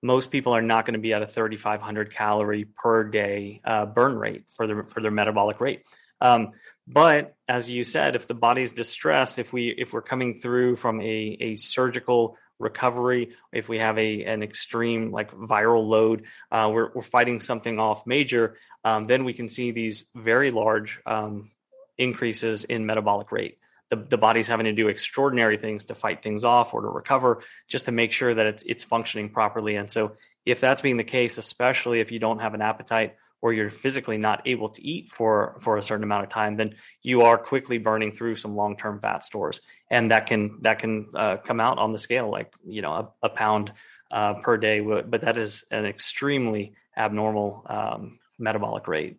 most 0.04 0.30
people 0.30 0.54
are 0.54 0.62
not 0.62 0.86
going 0.86 0.94
to 0.94 1.00
be 1.00 1.14
at 1.14 1.24
a 1.24 1.28
3,500 1.28 2.14
calorie 2.14 2.66
per 2.66 3.04
day 3.04 3.62
uh, 3.66 3.88
burn 3.88 4.16
rate 4.16 4.44
for 4.52 4.68
their 4.68 4.84
for 4.84 5.02
their 5.02 5.10
metabolic 5.10 5.60
rate. 5.60 5.82
Um, 6.22 6.52
but 6.88 7.36
as 7.48 7.70
you 7.70 7.84
said, 7.84 8.16
if 8.16 8.28
the 8.28 8.34
body's 8.34 8.72
distressed, 8.72 9.40
if 9.40 9.54
we 9.54 9.70
if 9.70 9.94
we're 9.94 10.02
coming 10.02 10.36
through 10.36 10.76
from 10.76 11.00
a, 11.02 11.38
a 11.40 11.56
surgical 11.56 12.38
recovery, 12.60 13.36
if 13.52 13.70
we 13.70 13.80
have 13.80 13.98
a 13.98 14.24
an 14.24 14.44
extreme 14.44 15.12
like 15.12 15.32
viral 15.32 15.88
load, 15.88 16.26
uh, 16.52 16.70
we're 16.74 16.92
we're 16.94 17.02
fighting 17.02 17.40
something 17.40 17.80
off 17.80 18.06
major, 18.06 18.58
um, 18.84 19.08
then 19.08 19.24
we 19.24 19.34
can 19.34 19.48
see 19.48 19.72
these 19.72 20.06
very 20.14 20.52
large 20.52 21.00
um, 21.06 21.52
increases 21.98 22.66
in 22.66 22.86
metabolic 22.86 23.32
rate. 23.32 23.60
The, 23.90 23.98
the 23.98 24.18
body's 24.18 24.48
having 24.48 24.66
to 24.66 24.74
do 24.74 24.88
extraordinary 24.88 25.58
things 25.58 25.86
to 25.86 25.96
fight 25.96 26.22
things 26.24 26.44
off 26.44 26.74
or 26.74 26.82
to 26.82 26.88
recover 26.88 27.44
just 27.68 27.86
to 27.86 27.92
make 27.92 28.12
sure 28.12 28.34
that 28.34 28.46
it's 28.46 28.64
it's 28.64 28.84
functioning 28.84 29.30
properly. 29.30 29.76
And 29.76 29.90
so 29.90 30.14
if 30.46 30.60
that's 30.60 30.82
being 30.82 30.98
the 30.98 31.04
case 31.06 31.38
especially 31.38 32.02
if 32.02 32.12
you 32.12 32.20
don't 32.20 32.40
have 32.40 32.54
an 32.54 32.62
appetite 32.62 33.16
or 33.44 33.52
you're 33.52 33.70
physically 33.70 34.18
not 34.18 34.42
able 34.48 34.70
to 34.70 34.82
eat 34.82 35.12
for 35.12 35.58
for 35.60 35.78
a 35.78 35.84
certain 35.84 36.04
amount 36.04 36.24
of 36.24 36.30
time 36.30 36.56
then 36.56 36.74
you 37.02 37.22
are 37.22 37.38
quickly 37.38 37.78
burning 37.78 38.12
through 38.12 38.36
some 38.36 38.56
long-term 38.56 39.00
fat 39.02 39.24
stores 39.26 39.60
and 39.92 40.10
that 40.10 40.26
can 40.26 40.58
that 40.62 40.80
can 40.80 41.08
uh, 41.14 41.36
come 41.38 41.60
out 41.60 41.78
on 41.78 41.92
the 41.92 42.00
scale 42.00 42.30
like 42.32 42.54
you 42.66 42.82
know 42.82 42.94
a, 42.94 43.28
a 43.28 43.30
pound 43.30 43.72
uh, 44.12 44.34
per 44.36 44.58
day 44.58 44.80
but 44.80 45.22
that 45.22 45.38
is 45.38 45.66
an 45.72 45.86
extremely 45.86 46.74
abnormal 46.98 47.66
um, 47.68 48.18
metabolic 48.40 48.88
rate 48.88 49.18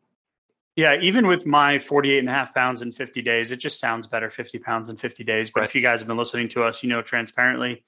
yeah, 0.76 0.96
even 1.00 1.28
with 1.28 1.46
my 1.46 1.78
48 1.78 2.18
and 2.18 2.28
a 2.28 2.32
half 2.32 2.52
pounds 2.52 2.82
in 2.82 2.90
50 2.90 3.22
days, 3.22 3.52
it 3.52 3.58
just 3.58 3.78
sounds 3.78 4.08
better 4.08 4.28
50 4.28 4.58
pounds 4.58 4.88
in 4.88 4.96
50 4.96 5.22
days. 5.22 5.48
But 5.48 5.60
right. 5.60 5.68
if 5.68 5.74
you 5.76 5.80
guys 5.80 6.00
have 6.00 6.08
been 6.08 6.16
listening 6.16 6.48
to 6.48 6.64
us, 6.64 6.82
you 6.82 6.88
know 6.88 7.00
transparently. 7.00 7.84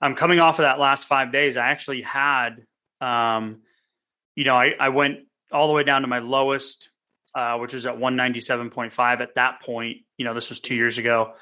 I'm 0.00 0.14
coming 0.14 0.38
off 0.38 0.60
of 0.60 0.62
that 0.62 0.78
last 0.78 1.08
five 1.08 1.32
days. 1.32 1.56
I 1.56 1.66
actually 1.66 2.02
had, 2.02 2.64
um, 3.00 3.62
you 4.36 4.44
know, 4.44 4.54
I, 4.54 4.74
I 4.78 4.90
went 4.90 5.27
all 5.52 5.68
the 5.68 5.72
way 5.72 5.84
down 5.84 6.02
to 6.02 6.08
my 6.08 6.18
lowest, 6.18 6.88
uh, 7.34 7.56
which 7.58 7.74
was 7.74 7.86
at 7.86 7.96
197.5 7.96 9.20
at 9.20 9.34
that 9.36 9.62
point. 9.62 9.98
You 10.16 10.24
know, 10.24 10.34
this 10.34 10.48
was 10.48 10.60
two 10.60 10.74
years 10.74 10.98
ago. 10.98 11.34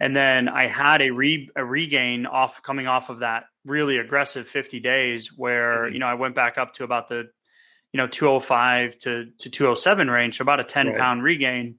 And 0.00 0.14
then 0.14 0.48
I 0.48 0.68
had 0.68 1.02
a 1.02 1.10
re 1.10 1.50
a 1.56 1.64
regain 1.64 2.26
off 2.26 2.62
coming 2.62 2.86
off 2.86 3.10
of 3.10 3.20
that 3.20 3.44
really 3.64 3.98
aggressive 3.98 4.46
50 4.46 4.80
days 4.80 5.36
where, 5.36 5.84
mm-hmm. 5.84 5.94
you 5.94 6.00
know, 6.00 6.06
I 6.06 6.14
went 6.14 6.34
back 6.34 6.56
up 6.56 6.74
to 6.74 6.84
about 6.84 7.08
the 7.08 7.24
you 7.92 7.98
know 7.98 8.06
205 8.06 8.98
to 8.98 9.26
to 9.38 9.50
207 9.50 10.08
range, 10.08 10.38
so 10.38 10.42
about 10.42 10.60
a 10.60 10.64
10 10.64 10.86
right. 10.86 10.98
pound 10.98 11.22
regain. 11.22 11.76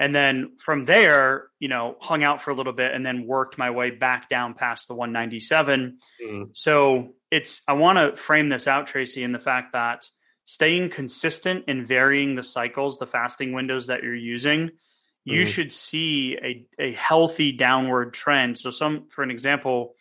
And 0.00 0.14
then 0.14 0.56
from 0.58 0.86
there, 0.86 1.46
you 1.60 1.68
know, 1.68 1.96
hung 2.00 2.24
out 2.24 2.42
for 2.42 2.50
a 2.50 2.54
little 2.54 2.72
bit 2.72 2.92
and 2.92 3.06
then 3.06 3.26
worked 3.26 3.56
my 3.56 3.70
way 3.70 3.90
back 3.90 4.28
down 4.28 4.54
past 4.54 4.88
the 4.88 4.94
197. 4.94 5.98
Mm-hmm. 6.22 6.42
So 6.52 7.14
it's 7.30 7.62
I 7.68 7.74
want 7.74 7.98
to 7.98 8.20
frame 8.20 8.48
this 8.48 8.66
out, 8.66 8.88
Tracy, 8.88 9.22
in 9.22 9.32
the 9.32 9.38
fact 9.38 9.72
that 9.72 10.08
staying 10.44 10.90
consistent 10.90 11.64
and 11.68 11.86
varying 11.86 12.34
the 12.34 12.42
cycles, 12.42 12.98
the 12.98 13.06
fasting 13.06 13.52
windows 13.52 13.86
that 13.86 14.02
you're 14.02 14.14
using, 14.14 14.68
mm-hmm. 14.68 15.32
you 15.32 15.44
should 15.44 15.72
see 15.72 16.36
a, 16.42 16.66
a 16.78 16.92
healthy 16.92 17.52
downward 17.52 18.12
trend. 18.12 18.58
So 18.58 18.70
some 18.70 19.08
for 19.10 19.22
an 19.22 19.30
example, 19.30 19.94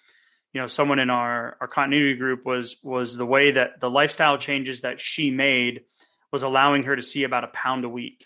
you 0.54 0.62
know 0.62 0.68
someone 0.68 1.00
in 1.00 1.10
our 1.10 1.58
our 1.60 1.68
continuity 1.68 2.16
group 2.16 2.46
was 2.46 2.78
was 2.84 3.18
the 3.18 3.26
way 3.26 3.52
that 3.52 3.80
the 3.80 3.90
lifestyle 3.90 4.38
changes 4.38 4.82
that 4.82 5.00
she 5.00 5.32
made 5.32 5.82
was 6.32 6.44
allowing 6.44 6.84
her 6.84 6.96
to 6.96 7.02
see 7.02 7.24
about 7.24 7.44
a 7.44 7.48
pound 7.48 7.84
a 7.84 7.90
week 7.90 8.26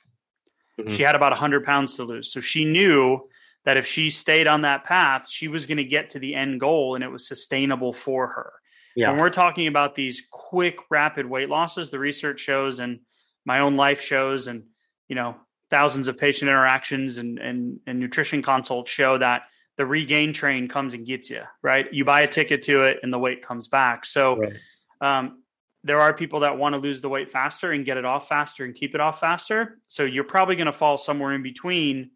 mm-hmm. 0.79 0.91
she 0.91 1.03
had 1.03 1.15
about 1.15 1.31
100 1.31 1.65
pounds 1.65 1.95
to 1.95 2.03
lose 2.03 2.31
so 2.31 2.39
she 2.39 2.65
knew 2.65 3.19
that 3.65 3.77
if 3.77 3.85
she 3.85 4.11
stayed 4.11 4.47
on 4.47 4.61
that 4.61 4.83
path 4.83 5.29
she 5.29 5.47
was 5.47 5.65
going 5.65 5.77
to 5.77 5.83
get 5.83 6.11
to 6.11 6.19
the 6.19 6.35
end 6.35 6.59
goal 6.59 6.95
and 6.95 7.03
it 7.03 7.11
was 7.11 7.27
sustainable 7.27 7.93
for 7.93 8.27
her 8.27 8.53
yeah. 8.97 9.11
when 9.11 9.19
we're 9.19 9.29
talking 9.29 9.67
about 9.67 9.95
these 9.95 10.23
quick 10.31 10.77
rapid 10.89 11.25
weight 11.25 11.49
losses 11.49 11.89
the 11.89 11.99
research 11.99 12.39
shows 12.39 12.79
and 12.79 12.99
my 13.45 13.59
own 13.59 13.75
life 13.75 14.01
shows 14.01 14.47
and 14.47 14.63
you 15.07 15.15
know 15.15 15.35
thousands 15.69 16.07
of 16.07 16.17
patient 16.17 16.49
interactions 16.49 17.17
and 17.17 17.39
and, 17.39 17.79
and 17.87 17.99
nutrition 17.99 18.41
consults 18.41 18.91
show 18.91 19.17
that 19.17 19.43
the 19.77 19.85
regain 19.85 20.33
train 20.33 20.67
comes 20.67 20.93
and 20.93 21.05
gets 21.05 21.29
you, 21.29 21.43
right? 21.61 21.85
You 21.93 22.03
buy 22.03 22.21
a 22.21 22.27
ticket 22.27 22.63
to 22.63 22.85
it 22.85 22.97
and 23.03 23.13
the 23.13 23.19
weight 23.19 23.45
comes 23.45 23.67
back. 23.67 24.05
So 24.05 24.37
right. 24.37 24.53
um, 25.01 25.43
there 25.83 26.01
are 26.01 26.13
people 26.13 26.41
that 26.41 26.57
want 26.57 26.73
to 26.73 26.79
lose 26.79 26.99
the 26.99 27.09
weight 27.09 27.31
faster 27.31 27.71
and 27.71 27.85
get 27.85 27.97
it 27.97 28.03
off 28.03 28.27
faster 28.27 28.65
and 28.65 28.73
keep 28.73 28.95
it 28.95 29.01
off 29.01 29.19
faster. 29.19 29.79
So 29.87 30.03
you're 30.03 30.23
probably 30.23 30.55
going 30.55 30.65
to 30.65 30.73
fall 30.73 30.97
somewhere 30.97 31.33
in 31.33 31.43
between. 31.43 32.11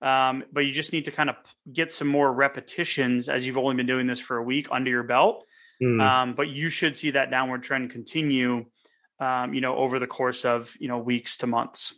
Um, 0.00 0.44
but 0.52 0.60
you 0.60 0.72
just 0.72 0.92
need 0.92 1.04
to 1.04 1.10
kind 1.10 1.30
of 1.30 1.36
get 1.70 1.92
some 1.92 2.08
more 2.08 2.32
repetitions 2.32 3.28
as 3.28 3.46
you've 3.46 3.58
only 3.58 3.76
been 3.76 3.86
doing 3.86 4.06
this 4.06 4.20
for 4.20 4.38
a 4.38 4.42
week 4.42 4.68
under 4.70 4.90
your 4.90 5.02
belt. 5.02 5.46
Mm. 5.82 6.00
Um, 6.00 6.34
but 6.34 6.48
you 6.48 6.68
should 6.68 6.96
see 6.96 7.12
that 7.12 7.30
downward 7.30 7.62
trend 7.62 7.90
continue, 7.90 8.66
um, 9.20 9.54
you 9.54 9.60
know, 9.60 9.76
over 9.76 9.98
the 9.98 10.06
course 10.06 10.44
of, 10.44 10.72
you 10.78 10.88
know, 10.88 10.98
weeks 10.98 11.38
to 11.38 11.46
months. 11.46 11.94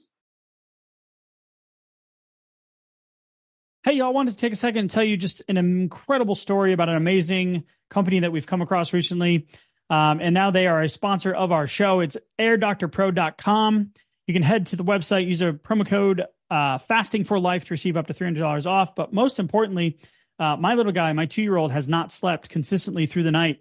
Hey, 3.85 3.93
y'all, 3.93 4.13
wanted 4.13 4.33
to 4.33 4.37
take 4.37 4.53
a 4.53 4.57
second 4.57 4.81
and 4.81 4.91
tell 4.91 5.05
you 5.05 5.17
just 5.17 5.43
an 5.49 5.57
incredible 5.57 6.35
story 6.35 6.73
about 6.73 6.89
an 6.89 6.97
amazing 6.97 7.65
company 7.89 8.21
that 8.21 8.33
we've 8.33 8.47
come 8.47 8.61
across 8.61 8.93
recently. 8.93 9.47
Um, 9.89 10.19
and 10.21 10.35
now 10.35 10.51
they 10.51 10.67
are 10.67 10.83
a 10.83 10.89
sponsor 10.89 11.33
of 11.33 11.53
our 11.53 11.69
show. 11.69 12.01
It's 12.01 12.17
airdoctorpro.com. 12.41 13.93
You 14.27 14.35
can 14.35 14.43
head 14.43 14.67
to 14.67 14.77
the 14.77 14.83
website, 14.83 15.29
use 15.29 15.41
a 15.41 15.53
promo 15.53 15.87
code 15.87 16.25
uh, 16.51 16.79
fasting 16.79 17.25
for 17.25 17.39
life 17.39 17.67
to 17.67 17.75
receive 17.75 17.97
up 17.97 18.09
to 18.09 18.15
$300 18.15 18.67
off. 18.67 18.95
But 18.97 19.13
most 19.13 19.39
importantly, 19.39 19.99
uh, 20.39 20.57
my 20.57 20.75
little 20.75 20.93
guy, 20.93 21.13
my 21.13 21.27
two 21.27 21.43
year 21.43 21.57
old, 21.57 21.73
has 21.73 21.89
not 21.89 22.13
slept 22.13 22.49
consistently 22.49 23.07
through 23.07 23.23
the 23.23 23.31
night 23.31 23.61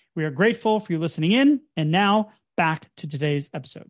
We 0.15 0.25
are 0.25 0.31
grateful 0.31 0.79
for 0.79 0.91
you 0.91 0.99
listening 0.99 1.31
in. 1.31 1.61
And 1.77 1.91
now 1.91 2.31
back 2.57 2.89
to 2.97 3.07
today's 3.07 3.49
episode. 3.53 3.89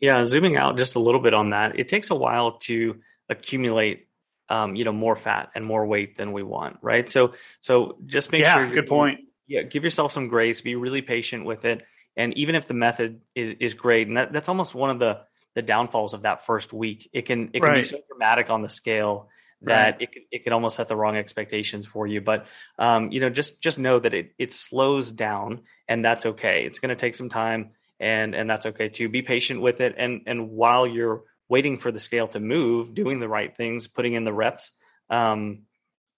Yeah, 0.00 0.24
zooming 0.26 0.56
out 0.56 0.78
just 0.78 0.94
a 0.94 1.00
little 1.00 1.20
bit 1.20 1.34
on 1.34 1.50
that, 1.50 1.78
it 1.78 1.88
takes 1.88 2.10
a 2.10 2.14
while 2.14 2.58
to 2.58 3.00
accumulate 3.28 4.08
um, 4.48 4.76
you 4.76 4.84
know 4.84 4.92
more 4.92 5.16
fat 5.16 5.50
and 5.54 5.64
more 5.64 5.84
weight 5.86 6.16
than 6.16 6.32
we 6.32 6.42
want, 6.42 6.78
right? 6.82 7.08
So 7.08 7.34
so 7.60 7.98
just 8.06 8.32
make 8.32 8.42
yeah, 8.42 8.54
sure. 8.54 8.70
Good 8.70 8.88
point. 8.88 9.20
Yeah, 9.46 9.62
give 9.62 9.84
yourself 9.84 10.12
some 10.12 10.28
grace. 10.28 10.60
Be 10.60 10.76
really 10.76 11.02
patient 11.02 11.44
with 11.44 11.64
it, 11.64 11.84
and 12.16 12.36
even 12.38 12.54
if 12.54 12.66
the 12.66 12.74
method 12.74 13.20
is 13.34 13.56
is 13.60 13.74
great, 13.74 14.06
and 14.08 14.16
that, 14.16 14.32
that's 14.32 14.48
almost 14.48 14.74
one 14.74 14.90
of 14.90 14.98
the 14.98 15.20
the 15.54 15.62
downfalls 15.62 16.14
of 16.14 16.22
that 16.22 16.46
first 16.46 16.72
week. 16.72 17.10
It 17.12 17.26
can 17.26 17.50
it 17.52 17.60
can 17.60 17.70
right. 17.70 17.76
be 17.76 17.84
so 17.84 17.98
dramatic 18.08 18.50
on 18.50 18.62
the 18.62 18.68
scale 18.68 19.28
that 19.62 19.92
right. 19.92 20.02
it 20.02 20.12
could, 20.12 20.22
it 20.30 20.44
could 20.44 20.52
almost 20.52 20.76
set 20.76 20.88
the 20.88 20.96
wrong 20.96 21.16
expectations 21.16 21.86
for 21.86 22.06
you. 22.06 22.20
But 22.20 22.46
um, 22.78 23.10
you 23.10 23.20
know, 23.20 23.30
just 23.30 23.60
just 23.60 23.78
know 23.78 23.98
that 23.98 24.14
it 24.14 24.32
it 24.38 24.52
slows 24.52 25.10
down, 25.10 25.62
and 25.88 26.04
that's 26.04 26.26
okay. 26.26 26.64
It's 26.64 26.78
going 26.78 26.90
to 26.90 26.96
take 26.96 27.14
some 27.14 27.28
time, 27.28 27.70
and 27.98 28.34
and 28.34 28.48
that's 28.48 28.66
okay 28.66 28.88
too. 28.88 29.08
Be 29.08 29.22
patient 29.22 29.60
with 29.60 29.80
it, 29.80 29.94
and 29.98 30.22
and 30.26 30.50
while 30.50 30.86
you're 30.86 31.24
waiting 31.48 31.78
for 31.78 31.90
the 31.90 32.00
scale 32.00 32.28
to 32.28 32.40
move, 32.40 32.94
doing 32.94 33.20
the 33.20 33.28
right 33.28 33.56
things, 33.56 33.88
putting 33.88 34.12
in 34.12 34.24
the 34.24 34.32
reps. 34.32 34.70
Um, 35.10 35.60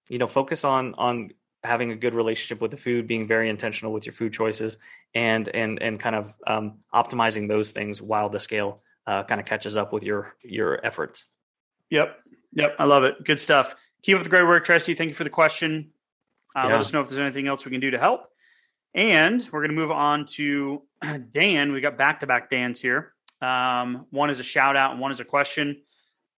you 0.08 0.18
know, 0.18 0.26
focus 0.26 0.64
on 0.64 0.94
on 0.94 1.30
having 1.62 1.92
a 1.92 1.96
good 1.96 2.14
relationship 2.14 2.60
with 2.60 2.70
the 2.70 2.76
food, 2.76 3.06
being 3.06 3.26
very 3.26 3.48
intentional 3.48 3.92
with 3.92 4.06
your 4.06 4.12
food 4.12 4.32
choices, 4.32 4.76
and 5.14 5.48
and 5.48 5.80
and 5.80 6.00
kind 6.00 6.16
of 6.16 6.34
um, 6.46 6.78
optimizing 6.92 7.48
those 7.48 7.72
things 7.72 8.02
while 8.02 8.28
the 8.28 8.40
scale 8.40 8.82
uh, 9.06 9.22
kind 9.24 9.40
of 9.40 9.46
catches 9.46 9.76
up 9.76 9.92
with 9.92 10.02
your 10.02 10.34
your 10.42 10.84
efforts. 10.84 11.24
Yep, 11.90 12.19
yep, 12.52 12.76
I 12.78 12.84
love 12.84 13.04
it. 13.04 13.24
Good 13.24 13.40
stuff. 13.40 13.74
Keep 14.02 14.18
up 14.18 14.22
the 14.22 14.28
great 14.30 14.44
work, 14.44 14.64
Tracy. 14.64 14.94
Thank 14.94 15.08
you 15.08 15.14
for 15.14 15.24
the 15.24 15.30
question. 15.30 15.90
Uh, 16.56 16.62
yeah. 16.64 16.72
Let 16.72 16.80
us 16.80 16.92
know 16.92 17.00
if 17.00 17.08
there's 17.08 17.20
anything 17.20 17.46
else 17.46 17.64
we 17.64 17.70
can 17.70 17.80
do 17.80 17.90
to 17.90 17.98
help. 17.98 18.22
And 18.94 19.46
we're 19.52 19.60
going 19.60 19.70
to 19.70 19.76
move 19.76 19.90
on 19.90 20.26
to 20.36 20.82
Dan. 21.32 21.72
We 21.72 21.80
got 21.80 21.96
back 21.96 22.20
to 22.20 22.26
back 22.26 22.50
Dan's 22.50 22.80
here. 22.80 23.12
Um, 23.40 24.06
one 24.10 24.30
is 24.30 24.40
a 24.40 24.44
shout 24.44 24.76
out 24.76 24.92
and 24.92 25.00
one 25.00 25.12
is 25.12 25.20
a 25.20 25.24
question. 25.24 25.82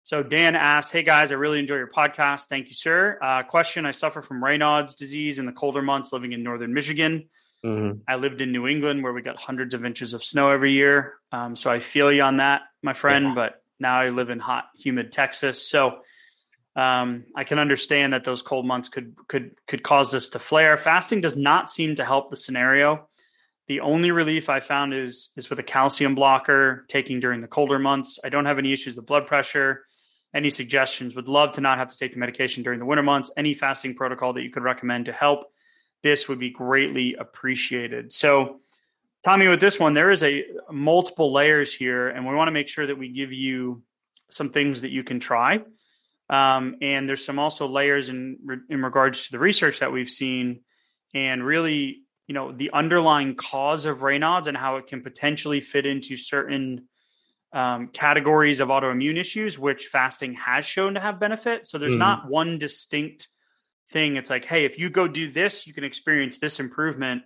So 0.02 0.23
Dan 0.23 0.57
asks, 0.57 0.90
"Hey 0.90 1.02
guys, 1.02 1.31
I 1.31 1.37
really 1.37 1.59
enjoy 1.59 1.76
your 1.76 1.90
podcast. 1.90 2.47
Thank 2.47 2.69
you, 2.69 2.75
sir. 2.75 3.19
Uh, 3.23 3.43
question: 3.43 3.87
I 3.87 3.93
suffer 3.93 4.23
from 4.23 4.43
Raynaud's 4.43 4.95
disease 4.95 5.38
in 5.38 5.47
the 5.47 5.52
colder 5.52 5.83
months, 5.83 6.12
living 6.12 6.33
in 6.33 6.43
northern 6.43 6.75
Michigan. 6.75 7.29
Mm-hmm. 7.64 8.00
I 8.09 8.17
lived 8.17 8.40
in 8.40 8.50
New 8.50 8.67
England, 8.67 9.02
where 9.02 9.12
we 9.12 9.23
got 9.23 9.37
hundreds 9.37 9.75
of 9.75 9.85
inches 9.85 10.14
of 10.14 10.25
snow 10.25 10.50
every 10.50 10.73
year. 10.73 11.14
Um, 11.33 11.55
so 11.55 11.71
I 11.71 11.79
feel 11.79 12.11
you 12.11 12.23
on 12.23 12.38
that, 12.38 12.62
my 12.83 12.95
friend. 12.95 13.26
Yeah. 13.26 13.35
But 13.35 13.62
now 13.81 14.01
I 14.01 14.09
live 14.09 14.31
in 14.31 14.39
hot, 14.39 14.65
humid 14.79 15.13
Texas, 15.13 15.69
so 15.69 15.99
um, 16.77 17.25
I 17.35 17.45
can 17.45 17.59
understand 17.59 18.13
that 18.13 18.25
those 18.25 18.43
cold 18.43 18.67
months 18.67 18.89
could 18.89 19.15
could 19.29 19.53
could 19.67 19.83
cause 19.83 20.11
this 20.11 20.31
to 20.31 20.39
flare. 20.39 20.77
Fasting 20.77 21.21
does 21.21 21.37
not 21.37 21.71
seem 21.71 21.97
to 21.97 22.05
help 22.05 22.31
the 22.31 22.37
scenario. 22.37 23.09
The 23.67 23.81
only 23.81 24.11
relief 24.11 24.49
I 24.49 24.61
found 24.61 24.95
is 24.95 25.31
is 25.37 25.51
with 25.51 25.59
a 25.59 25.65
calcium 25.65 26.15
blocker 26.15 26.85
taking 26.89 27.21
during 27.21 27.41
the 27.41 27.49
colder 27.49 27.79
months. 27.79 28.19
I 28.25 28.29
don't 28.29 28.47
have 28.47 28.59
any 28.59 28.73
issues 28.73 28.97
with 28.97 29.07
blood 29.07 29.27
pressure. 29.27 29.85
Any 30.33 30.51
suggestions? 30.51 31.17
Would 31.17 31.27
love 31.27 31.53
to 31.53 31.61
not 31.61 31.79
have 31.79 31.89
to 31.89 31.97
take 31.97 32.13
the 32.13 32.21
medication 32.21 32.63
during 32.63 32.79
the 32.79 32.85
winter 32.85 33.03
months. 33.03 33.33
Any 33.37 33.53
fasting 33.55 33.97
protocol 33.97 34.33
that 34.35 34.43
you 34.43 34.51
could 34.51 34.63
recommend 34.63 35.07
to 35.07 35.13
help 35.13 35.51
this 36.03 36.29
would 36.29 36.39
be 36.39 36.51
greatly 36.51 37.14
appreciated. 37.19 38.12
So, 38.12 38.61
Tommy, 39.22 39.48
with 39.48 39.61
this 39.61 39.78
one, 39.78 39.94
there 39.94 40.11
is 40.11 40.22
a 40.22 40.44
multiple 40.70 41.33
layers 41.33 41.74
here, 41.74 42.09
and 42.09 42.26
we 42.26 42.35
want 42.35 42.48
to 42.48 42.52
make 42.52 42.68
sure 42.68 42.87
that 42.87 42.98
we 42.98 43.11
give 43.11 43.33
you 43.33 43.83
some 44.30 44.50
things 44.50 44.80
that 44.80 44.90
you 44.90 45.04
can 45.04 45.20
try. 45.20 45.61
Um, 46.30 46.76
and 46.80 47.09
there's 47.09 47.24
some 47.24 47.38
also 47.38 47.66
layers 47.66 48.09
in 48.09 48.38
in 48.70 48.83
regards 48.83 49.26
to 49.26 49.33
the 49.33 49.38
research 49.38 49.80
that 49.80 49.92
we've 49.92 50.11
seen, 50.11 50.61
and 51.12 51.44
really 51.44 52.02
you 52.28 52.35
know 52.35 52.52
the 52.52 52.70
underlying 52.72 53.35
cause 53.35 53.85
of 53.85 53.98
Raynaud's 53.98 54.46
and 54.46 54.56
how 54.56 54.76
it 54.76 54.87
can 54.87 55.02
potentially 55.02 55.61
fit 55.61 55.85
into 55.85 56.16
certain 56.16 56.88
um, 57.52 57.88
categories 57.88 58.61
of 58.61 58.68
autoimmune 58.68 59.18
issues, 59.18 59.59
which 59.59 59.87
fasting 59.87 60.35
has 60.35 60.64
shown 60.64 60.94
to 60.94 61.00
have 61.00 61.20
benefit. 61.20 61.66
So 61.66 61.78
there's 61.78 61.94
mm. 61.94 61.98
not 61.98 62.28
one 62.28 62.59
distinct 62.59 63.28
thing. 63.92 64.16
It's 64.16 64.30
like, 64.30 64.44
hey, 64.44 64.64
if 64.64 64.78
you 64.78 64.88
go 64.88 65.09
do 65.09 65.33
this, 65.33 65.66
you 65.66 65.74
can 65.74 65.85
experience 65.85 66.38
this 66.38 66.61
improvement. 66.61 67.22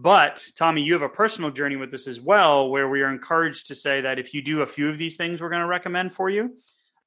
But 0.00 0.46
Tommy, 0.54 0.82
you 0.82 0.92
have 0.92 1.02
a 1.02 1.08
personal 1.08 1.50
journey 1.50 1.74
with 1.74 1.90
this 1.90 2.06
as 2.06 2.20
well, 2.20 2.70
where 2.70 2.88
we 2.88 3.02
are 3.02 3.10
encouraged 3.10 3.66
to 3.66 3.74
say 3.74 4.02
that 4.02 4.20
if 4.20 4.32
you 4.32 4.42
do 4.42 4.62
a 4.62 4.66
few 4.66 4.88
of 4.88 4.96
these 4.96 5.16
things, 5.16 5.40
we're 5.40 5.48
going 5.48 5.60
to 5.60 5.66
recommend 5.66 6.14
for 6.14 6.30
you, 6.30 6.44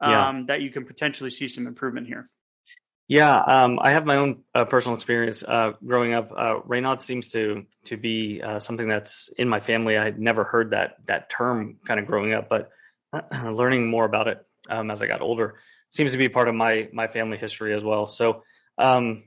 um, 0.01 0.12
yeah. 0.12 0.41
that 0.47 0.62
you 0.62 0.71
can 0.71 0.84
potentially 0.84 1.30
see 1.30 1.47
some 1.47 1.67
improvement 1.67 2.06
here. 2.06 2.30
Yeah, 3.08 3.38
um, 3.43 3.80
I 3.82 3.91
have 3.91 4.06
my 4.06 4.17
own 4.17 4.43
uh, 4.54 4.65
personal 4.65 4.95
experience 4.95 5.41
uh, 5.41 5.71
growing 5.86 6.13
up. 6.13 6.32
Uh, 6.36 6.56
Raynaud 6.67 6.99
seems 6.99 7.30
to 7.30 7.65
to 7.86 7.95
be 7.95 8.41
uh, 8.41 8.60
something 8.60 8.89
that's 8.89 9.30
in 9.38 9.47
my 9.47 9.62
family. 9.62 9.97
I 9.97 10.04
had 10.04 10.19
never 10.19 10.43
heard 10.43 10.71
that 10.71 10.97
that 11.06 11.30
term 11.30 11.77
kind 11.86 11.97
of 11.97 12.06
growing 12.06 12.34
up, 12.34 12.49
but 12.49 12.71
learning 13.45 13.89
more 13.89 14.04
about 14.04 14.27
it 14.27 14.45
um, 14.69 14.91
as 14.91 15.01
I 15.01 15.08
got 15.08 15.21
older 15.21 15.56
seems 15.89 16.12
to 16.12 16.17
be 16.17 16.27
part 16.27 16.49
of 16.49 16.56
my 16.56 16.89
my 16.91 17.08
family 17.08 17.38
history 17.38 17.73
as 17.73 17.86
well. 17.86 18.08
So, 18.08 18.43
um, 18.77 19.23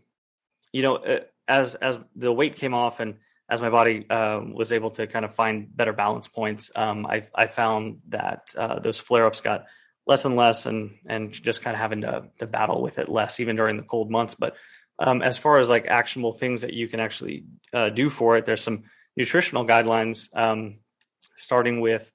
you 0.70 0.82
know, 0.82 0.96
uh, 0.96 1.20
as 1.48 1.74
as 1.76 1.98
the 2.14 2.32
weight 2.32 2.56
came 2.56 2.74
off 2.74 3.00
and 3.00 3.16
as 3.48 3.60
my 3.60 3.70
body 3.70 4.08
um, 4.08 4.54
was 4.54 4.72
able 4.72 4.90
to 4.92 5.06
kind 5.06 5.24
of 5.24 5.34
find 5.34 5.74
better 5.74 5.92
balance 5.92 6.28
points, 6.28 6.70
um, 6.74 7.06
I 7.06 7.26
I 7.34 7.46
found 7.46 8.00
that 8.08 8.54
uh, 8.56 8.80
those 8.80 8.98
flare 8.98 9.26
ups 9.26 9.40
got 9.40 9.66
less 10.06 10.24
and 10.24 10.36
less 10.36 10.66
and 10.66 10.96
and 11.08 11.32
just 11.32 11.62
kind 11.62 11.74
of 11.74 11.80
having 11.80 12.02
to, 12.02 12.24
to 12.38 12.46
battle 12.46 12.82
with 12.82 12.98
it 12.98 13.08
less 13.08 13.40
even 13.40 13.56
during 13.56 13.76
the 13.76 13.82
cold 13.82 14.10
months. 14.10 14.34
But 14.34 14.56
um, 14.98 15.22
as 15.22 15.36
far 15.36 15.58
as 15.58 15.68
like 15.68 15.86
actionable 15.86 16.32
things 16.32 16.62
that 16.62 16.72
you 16.72 16.88
can 16.88 17.00
actually 17.00 17.44
uh, 17.72 17.88
do 17.88 18.08
for 18.08 18.36
it 18.36 18.46
there's 18.46 18.62
some 18.62 18.84
nutritional 19.16 19.66
guidelines 19.66 20.28
um, 20.34 20.76
starting 21.36 21.80
with 21.80 22.10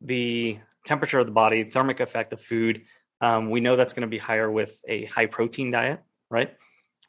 the 0.00 0.58
temperature 0.86 1.18
of 1.18 1.26
the 1.26 1.32
body 1.32 1.64
thermic 1.64 2.00
effect 2.00 2.32
of 2.32 2.40
food. 2.40 2.82
Um, 3.20 3.50
we 3.50 3.60
know 3.60 3.76
that's 3.76 3.92
going 3.92 4.02
to 4.02 4.08
be 4.08 4.18
higher 4.18 4.50
with 4.50 4.78
a 4.86 5.04
high 5.06 5.26
protein 5.26 5.70
diet 5.70 6.00
right? 6.30 6.54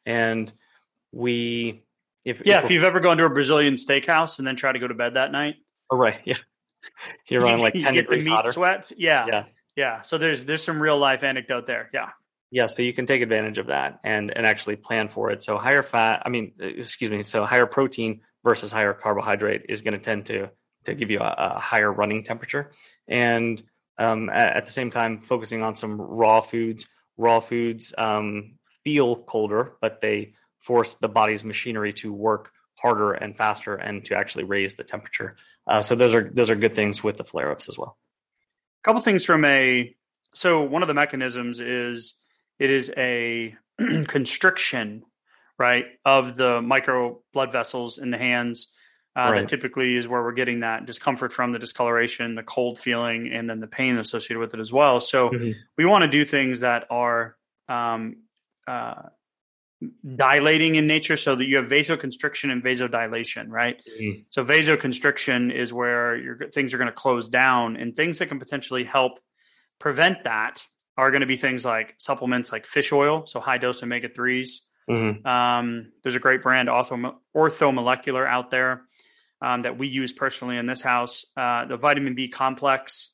And 0.05 0.51
we 1.11 1.83
if 2.27 2.41
yeah 2.45 2.59
if, 2.59 2.65
if 2.65 2.71
you've 2.71 2.83
ever 2.83 2.99
gone 2.99 3.17
to 3.17 3.25
a 3.25 3.29
brazilian 3.29 3.75
steakhouse 3.75 4.37
and 4.37 4.47
then 4.47 4.55
try 4.55 4.71
to 4.71 4.79
go 4.79 4.87
to 4.87 4.93
bed 4.93 5.15
that 5.15 5.31
night 5.31 5.55
oh 5.91 5.97
right 5.97 6.19
yeah 6.25 6.35
you're 7.29 7.45
on 7.45 7.59
like 7.59 7.73
10 7.73 7.93
you 7.93 8.01
degrees 8.01 8.23
the 8.25 8.29
meat 8.29 8.35
hotter. 8.35 8.51
sweats 8.51 8.93
yeah 8.97 9.25
yeah 9.27 9.43
yeah. 9.77 10.01
So 10.01 10.17
there's 10.17 10.43
there's 10.43 10.63
some 10.63 10.81
real 10.81 10.97
life 10.97 11.23
anecdote 11.23 11.67
there. 11.67 11.89
Yeah. 11.93 12.09
Yeah, 12.49 12.67
so 12.67 12.81
you 12.81 12.93
can 12.93 13.05
take 13.05 13.21
advantage 13.21 13.57
of 13.57 13.67
that 13.67 13.99
and 14.03 14.35
and 14.35 14.45
actually 14.45 14.77
plan 14.77 15.09
for 15.09 15.31
it. 15.31 15.43
So 15.43 15.57
higher 15.57 15.83
fat, 15.83 16.23
I 16.25 16.29
mean, 16.29 16.53
excuse 16.59 17.11
me, 17.11 17.21
so 17.23 17.45
higher 17.45 17.65
protein 17.65 18.21
versus 18.43 18.71
higher 18.71 18.93
carbohydrate 18.93 19.65
is 19.69 19.81
going 19.81 19.93
to 19.93 19.99
tend 19.99 20.25
to 20.27 20.49
to 20.85 20.95
give 20.95 21.11
you 21.11 21.19
a, 21.19 21.35
a 21.55 21.59
higher 21.59 21.91
running 21.91 22.23
temperature, 22.23 22.71
and 23.07 23.61
um, 23.97 24.29
at, 24.29 24.57
at, 24.57 24.65
the 24.65 24.71
same 24.71 24.91
time 24.91 25.19
focusing 25.19 25.61
on 25.61 25.75
some 25.75 25.99
raw 25.99 26.39
foods. 26.39 26.85
Raw 27.17 27.41
foods 27.41 27.93
um, 27.97 28.55
feel 28.85 29.17
colder, 29.17 29.73
but 29.81 29.99
they 29.99 30.33
force 30.67 30.95
the 30.95 31.07
body's 31.07 31.45
machinery 31.45 31.93
to 31.93 32.11
work 32.11 32.51
harder 32.75 33.13
and 33.13 33.35
faster 33.35 33.75
and 33.75 34.03
to 34.05 34.15
actually 34.15 34.43
raise 34.43 34.75
the 34.75 34.83
temperature. 34.83 35.37
Uh, 35.65 35.81
so 35.81 35.95
those 35.95 36.13
are 36.13 36.29
those 36.33 36.49
are 36.49 36.55
good 36.55 36.75
things 36.75 37.03
with 37.03 37.17
the 37.17 37.23
flare 37.23 37.51
ups 37.51 37.69
as 37.69 37.77
well 37.77 37.97
A 38.83 38.83
couple 38.83 39.01
things 39.01 39.23
from 39.25 39.45
a 39.45 39.95
so 40.33 40.61
one 40.61 40.83
of 40.83 40.87
the 40.87 40.93
mechanisms 40.93 41.59
is 41.59 42.13
it 42.59 42.69
is 42.69 42.91
a 42.97 43.55
constriction 44.07 45.03
right 45.57 45.85
of 46.05 46.35
the 46.35 46.61
micro 46.61 47.21
blood 47.33 47.51
vessels 47.51 47.97
in 47.97 48.11
the 48.11 48.17
hands 48.17 48.67
uh, 49.15 49.31
right. 49.31 49.41
that 49.41 49.49
typically 49.49 49.95
is 49.95 50.07
where 50.07 50.21
we're 50.21 50.31
getting 50.31 50.59
that 50.59 50.85
discomfort 50.85 51.33
from 51.33 51.51
the 51.51 51.59
discoloration 51.59 52.35
the 52.35 52.43
cold 52.43 52.79
feeling 52.79 53.31
and 53.33 53.49
then 53.49 53.59
the 53.59 53.67
pain 53.67 53.97
associated 53.97 54.39
with 54.39 54.53
it 54.53 54.59
as 54.59 54.71
well 54.71 54.99
so 54.99 55.29
mm-hmm. 55.29 55.51
we 55.77 55.85
want 55.85 56.03
to 56.03 56.07
do 56.07 56.23
things 56.23 56.59
that 56.59 56.85
are 56.89 57.35
um, 57.67 58.17
uh, 58.67 59.01
dilating 60.15 60.75
in 60.75 60.87
nature 60.87 61.17
so 61.17 61.35
that 61.35 61.45
you 61.45 61.57
have 61.57 61.65
vasoconstriction 61.65 62.51
and 62.51 62.63
vasodilation, 62.63 63.49
right? 63.49 63.77
Mm-hmm. 63.99 64.21
So 64.29 64.43
vasoconstriction 64.43 65.53
is 65.53 65.71
where 65.71 66.17
your 66.17 66.49
things 66.49 66.73
are 66.73 66.77
going 66.77 66.89
to 66.89 66.95
close 66.95 67.27
down 67.27 67.77
and 67.77 67.95
things 67.95 68.19
that 68.19 68.27
can 68.27 68.39
potentially 68.39 68.83
help 68.83 69.19
prevent 69.79 70.23
that 70.23 70.63
are 70.97 71.11
going 71.11 71.21
to 71.21 71.27
be 71.27 71.37
things 71.37 71.63
like 71.63 71.93
supplements 71.99 72.51
like 72.51 72.65
fish 72.65 72.91
oil, 72.91 73.25
so 73.27 73.39
high 73.39 73.59
dose 73.59 73.83
omega 73.83 74.09
3s. 74.09 74.61
Mm-hmm. 74.89 75.27
Um, 75.27 75.91
there's 76.01 76.15
a 76.15 76.19
great 76.19 76.41
brand, 76.41 76.69
Ortho, 76.69 77.13
Orthomolecular, 77.35 78.27
out 78.27 78.49
there 78.49 78.83
um, 79.41 79.61
that 79.61 79.77
we 79.77 79.87
use 79.87 80.11
personally 80.11 80.57
in 80.57 80.65
this 80.65 80.81
house. 80.81 81.25
Uh, 81.35 81.65
the 81.65 81.77
vitamin 81.77 82.15
B 82.15 82.29
complex, 82.29 83.11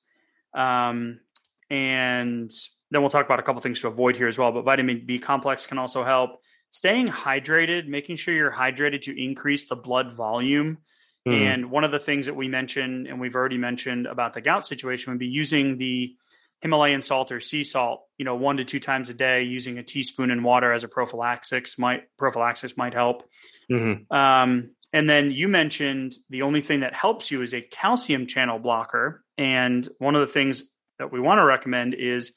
um, 0.54 1.20
and 1.70 2.52
then 2.92 3.02
we'll 3.02 3.10
talk 3.10 3.26
about 3.26 3.40
a 3.40 3.44
couple 3.44 3.62
things 3.62 3.82
to 3.82 3.88
avoid 3.88 4.16
here 4.16 4.28
as 4.28 4.38
well. 4.38 4.52
But 4.52 4.64
vitamin 4.64 5.04
B 5.06 5.20
complex 5.20 5.66
can 5.66 5.78
also 5.78 6.06
help. 6.06 6.40
Staying 6.74 7.08
hydrated, 7.08 7.86
making 7.88 8.16
sure 8.16 8.34
you're 8.34 8.52
hydrated 8.52 9.04
to 9.04 9.24
increase 9.24 9.68
the 9.68 9.76
blood 9.76 10.16
volume. 10.16 10.80
Mm. 11.28 11.54
And 11.54 11.72
one 11.72 11.84
of 11.84 11.92
the 11.92 12.00
things 12.00 12.26
that 12.26 12.36
we 12.36 12.48
mentioned, 12.48 13.06
and 13.06 13.22
we've 13.22 13.36
already 13.36 13.60
mentioned 13.60 14.08
about 14.08 14.34
the 14.34 14.42
gout 14.42 14.66
situation, 14.66 15.14
would 15.14 15.20
be 15.20 15.28
using 15.28 15.78
the 15.78 16.16
Himalayan 16.62 17.04
salt 17.04 17.32
or 17.32 17.40
sea 17.40 17.64
salt, 17.64 18.08
you 18.18 18.26
know, 18.26 18.36
one 18.36 18.58
to 18.58 18.66
two 18.66 18.80
times 18.80 19.12
a 19.12 19.14
day, 19.14 19.44
using 19.44 19.78
a 19.78 19.84
teaspoon 19.84 20.32
in 20.32 20.42
water 20.42 20.74
as 20.74 20.84
a 20.84 20.88
prophylaxis 20.88 21.78
might 21.78 22.06
prophylaxis 22.18 22.76
might 22.76 22.96
help. 22.96 23.30
Mm-hmm. 23.72 24.12
Um, 24.12 24.72
and 24.92 25.08
then 25.08 25.30
you 25.30 25.48
mentioned 25.50 26.16
the 26.32 26.42
only 26.42 26.62
thing 26.62 26.80
that 26.80 26.96
helps 26.96 27.30
you 27.30 27.44
is 27.44 27.54
a 27.54 27.62
calcium 27.62 28.26
channel 28.26 28.58
blocker. 28.58 29.24
And 29.38 29.88
one 30.00 30.16
of 30.16 30.22
the 30.26 30.34
things 30.34 30.64
that 30.98 31.12
we 31.12 31.20
want 31.20 31.38
to 31.38 31.46
recommend 31.46 31.94
is 31.94 32.32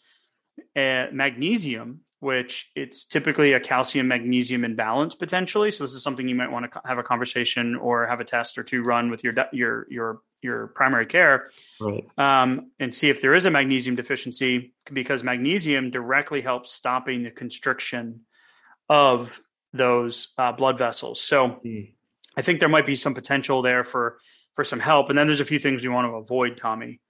uh, 0.77 1.07
magnesium, 1.11 2.01
which 2.21 2.71
it's 2.75 3.05
typically 3.05 3.53
a 3.53 3.61
calcium 3.61 4.09
magnesium 4.09 4.65
imbalance 4.65 5.15
potentially. 5.15 5.71
So 5.71 5.85
this 5.85 5.93
is 5.93 6.03
something 6.03 6.29
you 6.29 6.35
might 6.35 6.51
want 6.51 6.73
to 6.73 6.81
have 6.85 6.99
a 6.99 7.03
conversation 7.03 7.77
or 7.77 8.07
have 8.07 8.21
a 8.21 8.25
test 8.25 8.59
or 8.59 8.63
two 8.63 8.83
run 8.83 9.11
with 9.11 9.23
your 9.23 9.35
your 9.53 9.87
your 9.91 10.21
your 10.43 10.67
primary 10.69 11.07
care, 11.07 11.49
right. 11.81 12.07
um, 12.19 12.71
and 12.79 12.95
see 12.95 13.09
if 13.09 13.21
there 13.21 13.35
is 13.35 13.47
a 13.47 13.51
magnesium 13.51 13.97
deficiency 13.97 14.75
because 14.93 15.25
magnesium 15.25 15.91
directly 15.91 16.41
helps 16.41 16.73
stopping 16.73 17.23
the 17.23 17.31
constriction 17.31 18.21
of 18.89 19.31
those 19.73 20.29
uh, 20.39 20.53
blood 20.53 20.79
vessels. 20.79 21.21
So 21.21 21.61
mm. 21.65 21.93
I 22.37 22.43
think 22.43 22.61
there 22.61 22.69
might 22.69 22.87
be 22.87 22.97
some 22.97 23.15
potential 23.15 23.63
there 23.63 23.85
for 23.85 24.19
for 24.55 24.65
some 24.65 24.81
help. 24.81 25.11
And 25.11 25.19
then 25.19 25.27
there's 25.27 25.41
a 25.41 25.45
few 25.45 25.59
things 25.59 25.83
we 25.83 25.89
want 25.89 26.11
to 26.11 26.17
avoid, 26.17 26.57
Tommy. 26.57 27.01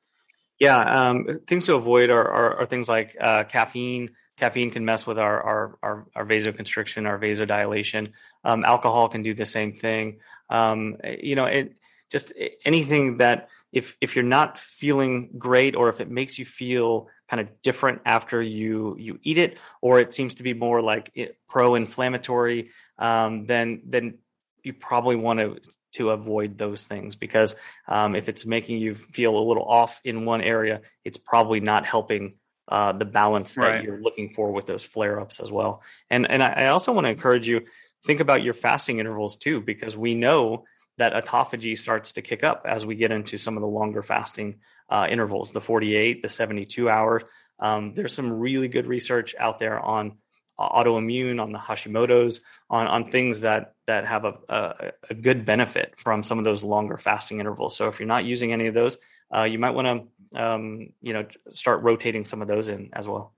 Yeah, 0.58 0.78
um, 0.78 1.40
things 1.46 1.66
to 1.66 1.76
avoid 1.76 2.10
are, 2.10 2.26
are, 2.26 2.60
are 2.60 2.66
things 2.66 2.88
like 2.88 3.16
uh, 3.20 3.44
caffeine. 3.44 4.10
Caffeine 4.36 4.70
can 4.70 4.84
mess 4.84 5.06
with 5.06 5.18
our 5.18 5.42
our, 5.42 5.78
our, 5.82 6.06
our 6.14 6.26
vasoconstriction, 6.26 7.06
our 7.06 7.18
vasodilation. 7.18 8.12
Um, 8.44 8.64
alcohol 8.64 9.08
can 9.08 9.22
do 9.22 9.34
the 9.34 9.46
same 9.46 9.72
thing. 9.72 10.18
Um, 10.50 10.96
you 11.20 11.34
know, 11.34 11.46
it 11.46 11.74
just 12.10 12.32
anything 12.64 13.18
that 13.18 13.48
if 13.72 13.96
if 14.00 14.14
you're 14.14 14.24
not 14.24 14.58
feeling 14.58 15.30
great 15.38 15.74
or 15.74 15.88
if 15.88 16.00
it 16.00 16.10
makes 16.10 16.38
you 16.38 16.44
feel 16.44 17.08
kind 17.28 17.40
of 17.40 17.48
different 17.62 18.02
after 18.04 18.42
you 18.42 18.96
you 18.98 19.18
eat 19.22 19.38
it, 19.38 19.58
or 19.80 20.00
it 20.00 20.14
seems 20.14 20.36
to 20.36 20.42
be 20.42 20.54
more 20.54 20.82
like 20.82 21.12
pro-inflammatory, 21.48 22.70
um, 22.98 23.46
then 23.46 23.82
then 23.86 24.18
you 24.62 24.72
probably 24.72 25.16
want 25.16 25.38
to 25.40 25.58
to 25.92 26.10
avoid 26.10 26.58
those 26.58 26.84
things 26.84 27.16
because 27.16 27.56
um, 27.88 28.14
if 28.14 28.28
it's 28.28 28.44
making 28.44 28.78
you 28.78 28.94
feel 28.94 29.36
a 29.36 29.40
little 29.40 29.64
off 29.64 30.00
in 30.04 30.26
one 30.26 30.42
area, 30.42 30.82
it's 31.04 31.16
probably 31.16 31.60
not 31.60 31.86
helping 31.86 32.34
uh, 32.68 32.92
the 32.92 33.04
balance 33.04 33.54
that 33.54 33.60
right. 33.60 33.84
you're 33.84 34.00
looking 34.00 34.30
for 34.30 34.50
with 34.50 34.66
those 34.66 34.82
flare 34.82 35.20
ups 35.20 35.40
as 35.40 35.52
well. 35.52 35.82
And 36.10 36.28
and 36.30 36.42
I 36.42 36.66
also 36.68 36.92
want 36.92 37.06
to 37.06 37.10
encourage 37.10 37.48
you 37.48 37.62
think 38.04 38.20
about 38.20 38.42
your 38.42 38.54
fasting 38.54 38.98
intervals 38.98 39.36
too, 39.36 39.60
because 39.60 39.96
we 39.96 40.14
know 40.14 40.64
that 40.98 41.12
autophagy 41.12 41.76
starts 41.76 42.12
to 42.12 42.22
kick 42.22 42.42
up 42.42 42.64
as 42.66 42.86
we 42.86 42.94
get 42.94 43.10
into 43.10 43.36
some 43.38 43.56
of 43.56 43.60
the 43.60 43.68
longer 43.68 44.02
fasting 44.02 44.56
uh, 44.88 45.06
intervals, 45.10 45.52
the 45.52 45.60
48, 45.60 46.22
the 46.22 46.28
72 46.28 46.88
hours. 46.88 47.22
Um, 47.58 47.94
there's 47.94 48.14
some 48.14 48.32
really 48.32 48.68
good 48.68 48.86
research 48.86 49.34
out 49.38 49.58
there 49.58 49.78
on 49.78 50.16
autoimmune, 50.58 51.40
on 51.40 51.52
the 51.52 51.58
Hashimoto's, 51.58 52.40
on 52.70 52.86
on 52.86 53.10
things 53.10 53.42
that 53.42 53.74
that 53.86 54.06
have 54.06 54.24
a, 54.24 54.34
a, 54.48 54.92
a 55.10 55.14
good 55.14 55.44
benefit 55.44 55.94
from 55.98 56.22
some 56.22 56.38
of 56.38 56.44
those 56.44 56.62
longer 56.62 56.96
fasting 56.96 57.40
intervals. 57.40 57.76
So 57.76 57.88
if 57.88 58.00
you're 58.00 58.08
not 58.08 58.24
using 58.24 58.52
any 58.52 58.66
of 58.66 58.74
those, 58.74 58.96
uh, 59.34 59.44
you 59.44 59.58
might 59.58 59.70
want 59.70 60.08
to 60.32 60.42
um, 60.42 60.88
you 61.00 61.12
know 61.12 61.26
start 61.52 61.82
rotating 61.82 62.24
some 62.24 62.42
of 62.42 62.48
those 62.48 62.68
in 62.68 62.90
as 62.92 63.08
well. 63.08 63.32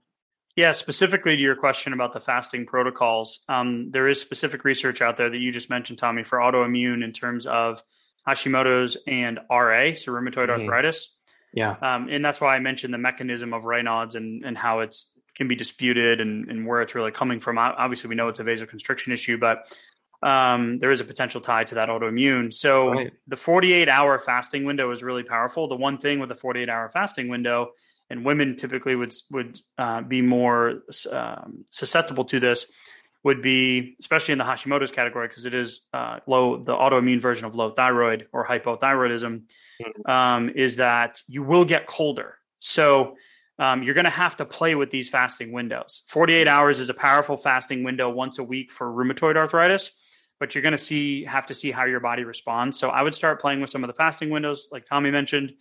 Yeah, 0.57 0.73
specifically 0.73 1.37
to 1.37 1.43
your 1.43 1.55
question 1.55 1.93
about 1.93 2.13
the 2.13 2.21
fasting 2.21 2.67
protocols, 2.67 3.41
um, 3.49 3.91
there 3.93 4.09
is 4.09 4.21
specific 4.21 4.65
research 4.65 5.01
out 5.01 5.17
there 5.17 5.31
that 5.31 5.39
you 5.39 5.53
just 5.53 5.71
mentioned, 5.71 6.01
Tommy, 6.01 6.25
for 6.25 6.39
autoimmune 6.39 7.05
in 7.05 7.13
terms 7.13 7.47
of 7.47 7.81
Hashimoto's 8.27 8.97
and 9.07 9.39
RA, 9.49 9.95
so 9.95 10.11
rheumatoid 10.11 10.49
mm-hmm. 10.49 10.63
arthritis. 10.63 11.15
Yeah, 11.53 11.77
um, 11.81 12.09
and 12.11 12.25
that's 12.25 12.41
why 12.41 12.57
I 12.57 12.59
mentioned 12.59 12.93
the 12.93 12.99
mechanism 12.99 13.55
of 13.55 13.63
Raynaud's 13.63 14.17
and 14.17 14.45
and 14.45 14.57
how 14.57 14.81
it's 14.81 15.11
can 15.39 15.49
be 15.49 15.55
disputed 15.55 16.21
and, 16.21 16.51
and 16.51 16.67
where 16.67 16.83
it's 16.83 16.95
really 16.95 17.13
coming 17.13 17.41
from. 17.41 17.57
Obviously, 17.59 18.09
we 18.09 18.17
know 18.17 18.29
it's 18.29 18.41
a 18.41 18.45
vasoconstriction 18.45 19.13
issue, 19.13 19.39
but 19.39 19.73
um, 20.23 20.79
there 20.81 20.91
is 20.91 21.01
a 21.01 21.05
potential 21.05 21.41
tie 21.41 21.65
to 21.65 21.77
that 21.77 21.89
autoimmune. 21.89 22.53
So 22.53 22.91
right. 22.91 23.13
the 23.27 23.37
48 23.37 23.89
hour 23.89 24.19
fasting 24.19 24.65
window 24.65 24.91
is 24.91 25.03
really 25.03 25.23
powerful. 25.23 25.69
The 25.69 25.77
one 25.77 25.99
thing 25.99 26.19
with 26.19 26.29
the 26.29 26.35
48 26.35 26.69
hour 26.69 26.91
fasting 26.93 27.29
window, 27.29 27.73
and 28.11 28.25
women 28.25 28.57
typically 28.57 28.97
would 28.97 29.15
would 29.31 29.61
uh, 29.77 30.01
be 30.01 30.23
more 30.23 30.83
um, 31.13 31.65
susceptible 31.71 32.25
to 32.27 32.41
this, 32.41 32.67
would 33.23 33.43
be 33.43 33.97
especially 34.01 34.33
in 34.33 34.39
the 34.39 34.45
Hashimoto's 34.45 34.93
category 34.93 35.29
because 35.29 35.45
it 35.45 35.55
is 35.55 35.83
uh, 35.93 36.19
low, 36.27 36.57
the 36.57 36.75
autoimmune 36.75 37.21
version 37.21 37.45
of 37.45 37.55
low 37.55 37.71
thyroid 37.71 38.27
or 38.33 38.47
hypothyroidism, 38.47 39.43
mm-hmm. 39.83 40.11
um, 40.11 40.51
is 40.51 40.77
that 40.77 41.23
you 41.29 41.43
will 41.43 41.65
get 41.65 41.87
colder. 41.87 42.37
So 42.61 43.15
um, 43.59 43.83
you're 43.83 43.95
going 43.95 44.05
to 44.05 44.11
have 44.11 44.37
to 44.37 44.45
play 44.45 44.75
with 44.75 44.91
these 44.91 45.09
fasting 45.09 45.53
windows. 45.53 46.03
48 46.09 46.47
hours 46.49 46.81
is 46.81 46.91
a 46.91 46.95
powerful 46.95 47.37
fasting 47.37 47.83
window 47.83 48.09
once 48.09 48.39
a 48.39 48.45
week 48.45 48.73
for 48.73 48.87
rheumatoid 48.87 49.37
arthritis, 49.37 49.91
but 50.41 50.55
you're 50.55 50.63
going 50.63 50.73
to 50.73 50.79
see 50.79 51.25
have 51.25 51.47
to 51.47 51.55
see 51.55 51.71
how 51.71 51.85
your 51.85 52.01
body 52.01 52.25
responds. 52.25 52.79
So 52.79 52.89
I 52.89 53.03
would 53.03 53.15
start 53.15 53.41
playing 53.41 53.61
with 53.61 53.71
some 53.71 53.85
of 53.85 53.89
the 53.89 53.95
fasting 53.95 54.31
windows, 54.31 54.69
like 54.71 54.87
Tommy 54.87 55.11
mentioned, 55.11 55.53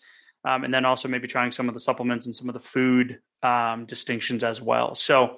um, 0.46 0.64
and 0.64 0.74
then 0.74 0.86
also 0.86 1.08
maybe 1.08 1.28
trying 1.28 1.52
some 1.52 1.68
of 1.68 1.74
the 1.74 1.80
supplements 1.80 2.26
and 2.26 2.36
some 2.36 2.50
of 2.50 2.54
the 2.54 2.60
food 2.60 3.20
um, 3.44 3.86
distinctions 3.86 4.44
as 4.44 4.62
well. 4.62 4.96
So 4.96 5.38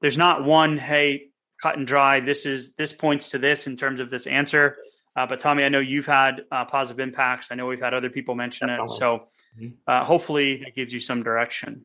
there's 0.00 0.18
not 0.18 0.44
one 0.44 0.76
hey 0.76 1.28
cut 1.62 1.76
and 1.76 1.86
dry. 1.86 2.20
This 2.20 2.46
is 2.46 2.72
this 2.76 2.92
points 2.92 3.30
to 3.30 3.38
this 3.38 3.66
in 3.66 3.76
terms 3.76 4.00
of 4.00 4.10
this 4.10 4.26
answer. 4.26 4.76
Uh, 5.16 5.26
but 5.26 5.40
Tommy, 5.40 5.62
I 5.64 5.68
know 5.68 5.78
you've 5.80 6.06
had 6.06 6.42
uh, 6.50 6.64
positive 6.64 7.00
impacts. 7.00 7.48
I 7.50 7.54
know 7.54 7.66
we've 7.66 7.80
had 7.80 7.94
other 7.94 8.10
people 8.10 8.34
mention 8.34 8.68
it. 8.68 8.90
So 8.90 9.28
mm-hmm. 9.58 9.68
uh, 9.86 10.04
hopefully 10.04 10.62
that 10.64 10.74
gives 10.74 10.92
you 10.92 11.00
some 11.00 11.22
direction. 11.22 11.84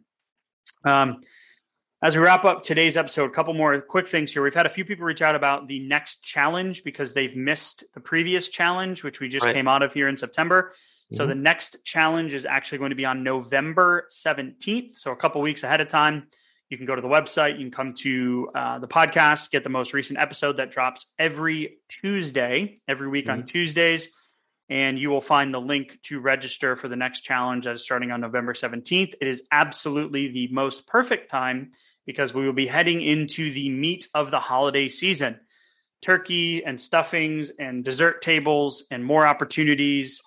Um, 0.83 1.21
as 2.01 2.15
we 2.15 2.21
wrap 2.21 2.45
up 2.45 2.63
today's 2.63 2.95
episode, 2.95 3.25
a 3.25 3.33
couple 3.33 3.53
more 3.53 3.79
quick 3.81 4.07
things 4.07 4.31
here. 4.31 4.41
We've 4.41 4.53
had 4.53 4.65
a 4.65 4.69
few 4.69 4.85
people 4.85 5.05
reach 5.05 5.21
out 5.21 5.35
about 5.35 5.67
the 5.67 5.79
next 5.79 6.23
challenge 6.23 6.83
because 6.83 7.13
they've 7.13 7.35
missed 7.35 7.83
the 7.93 7.99
previous 7.99 8.47
challenge, 8.47 9.03
which 9.03 9.19
we 9.19 9.27
just 9.27 9.45
right. 9.45 9.53
came 9.53 9.67
out 9.67 9.83
of 9.83 9.93
here 9.93 10.07
in 10.07 10.15
September. 10.15 10.71
Mm-hmm. 10.71 11.17
So 11.17 11.27
the 11.27 11.35
next 11.35 11.77
challenge 11.83 12.33
is 12.33 12.45
actually 12.45 12.77
going 12.77 12.91
to 12.91 12.95
be 12.95 13.05
on 13.05 13.23
November 13.23 14.07
17th. 14.11 14.97
So 14.97 15.11
a 15.11 15.15
couple 15.15 15.41
weeks 15.41 15.63
ahead 15.63 15.81
of 15.81 15.89
time. 15.89 16.27
You 16.69 16.77
can 16.77 16.85
go 16.85 16.95
to 16.95 17.01
the 17.01 17.07
website. 17.07 17.53
You 17.53 17.65
can 17.65 17.71
come 17.71 17.93
to 17.95 18.49
uh, 18.53 18.79
the 18.79 18.87
podcast, 18.87 19.49
get 19.49 19.63
the 19.63 19.69
most 19.69 19.93
recent 19.93 20.19
episode 20.19 20.57
that 20.57 20.71
drops 20.71 21.07
every 21.17 21.79
Tuesday, 21.89 22.79
every 22.87 23.09
week 23.09 23.25
mm-hmm. 23.25 23.41
on 23.41 23.47
Tuesdays 23.47 24.09
and 24.69 24.99
you 24.99 25.09
will 25.09 25.21
find 25.21 25.51
the 25.53 25.59
link 25.59 25.97
to 26.03 26.19
register 26.19 26.75
for 26.75 26.87
the 26.87 26.95
next 26.95 27.21
challenge 27.21 27.65
that 27.65 27.73
is 27.73 27.83
starting 27.83 28.11
on 28.11 28.21
November 28.21 28.53
17th. 28.53 29.15
It 29.19 29.27
is 29.27 29.41
absolutely 29.51 30.31
the 30.31 30.47
most 30.51 30.85
perfect 30.85 31.31
time 31.31 31.71
because 32.05 32.33
we 32.33 32.45
will 32.45 32.53
be 32.53 32.67
heading 32.67 33.01
into 33.01 33.51
the 33.51 33.69
meat 33.69 34.07
of 34.13 34.31
the 34.31 34.39
holiday 34.39 34.89
season. 34.89 35.39
Turkey 36.01 36.63
and 36.65 36.79
stuffings 36.79 37.51
and 37.59 37.83
dessert 37.83 38.21
tables 38.21 38.83
and 38.89 39.03
more 39.03 39.27
opportunities 39.27 40.21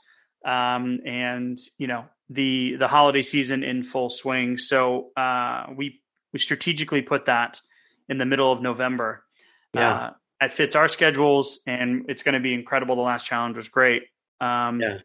um, 0.44 1.00
and 1.06 1.58
you 1.78 1.86
know 1.86 2.04
the 2.28 2.76
the 2.76 2.88
holiday 2.88 3.22
season 3.22 3.62
in 3.64 3.82
full 3.82 4.10
swing. 4.10 4.58
So 4.58 5.10
uh, 5.16 5.66
we 5.76 6.00
we 6.32 6.38
strategically 6.38 7.02
put 7.02 7.26
that 7.26 7.60
in 8.08 8.18
the 8.18 8.26
middle 8.26 8.52
of 8.52 8.62
November. 8.62 9.24
Yeah. 9.74 9.94
Uh, 9.94 10.10
it 10.42 10.52
fits 10.52 10.74
our 10.74 10.88
schedules 10.88 11.60
and 11.66 12.06
it's 12.08 12.22
going 12.22 12.34
to 12.34 12.40
be 12.40 12.52
incredible. 12.52 12.96
The 12.96 13.02
last 13.02 13.24
challenge 13.24 13.56
was 13.56 13.68
great. 13.68 14.02
Um, 14.40 14.80
yeah. 14.80 14.98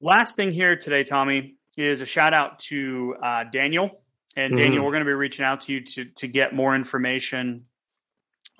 Last 0.00 0.34
thing 0.34 0.50
here 0.50 0.74
today, 0.76 1.04
Tommy, 1.04 1.54
is 1.76 2.00
a 2.00 2.06
shout 2.06 2.34
out 2.34 2.58
to 2.58 3.14
uh, 3.22 3.44
Daniel. 3.52 4.01
And 4.36 4.56
Daniel, 4.56 4.76
mm-hmm. 4.76 4.84
we're 4.84 4.92
going 4.92 5.04
to 5.04 5.08
be 5.08 5.12
reaching 5.12 5.44
out 5.44 5.60
to 5.62 5.72
you 5.72 5.80
to 5.80 6.04
to 6.04 6.28
get 6.28 6.54
more 6.54 6.74
information 6.74 7.66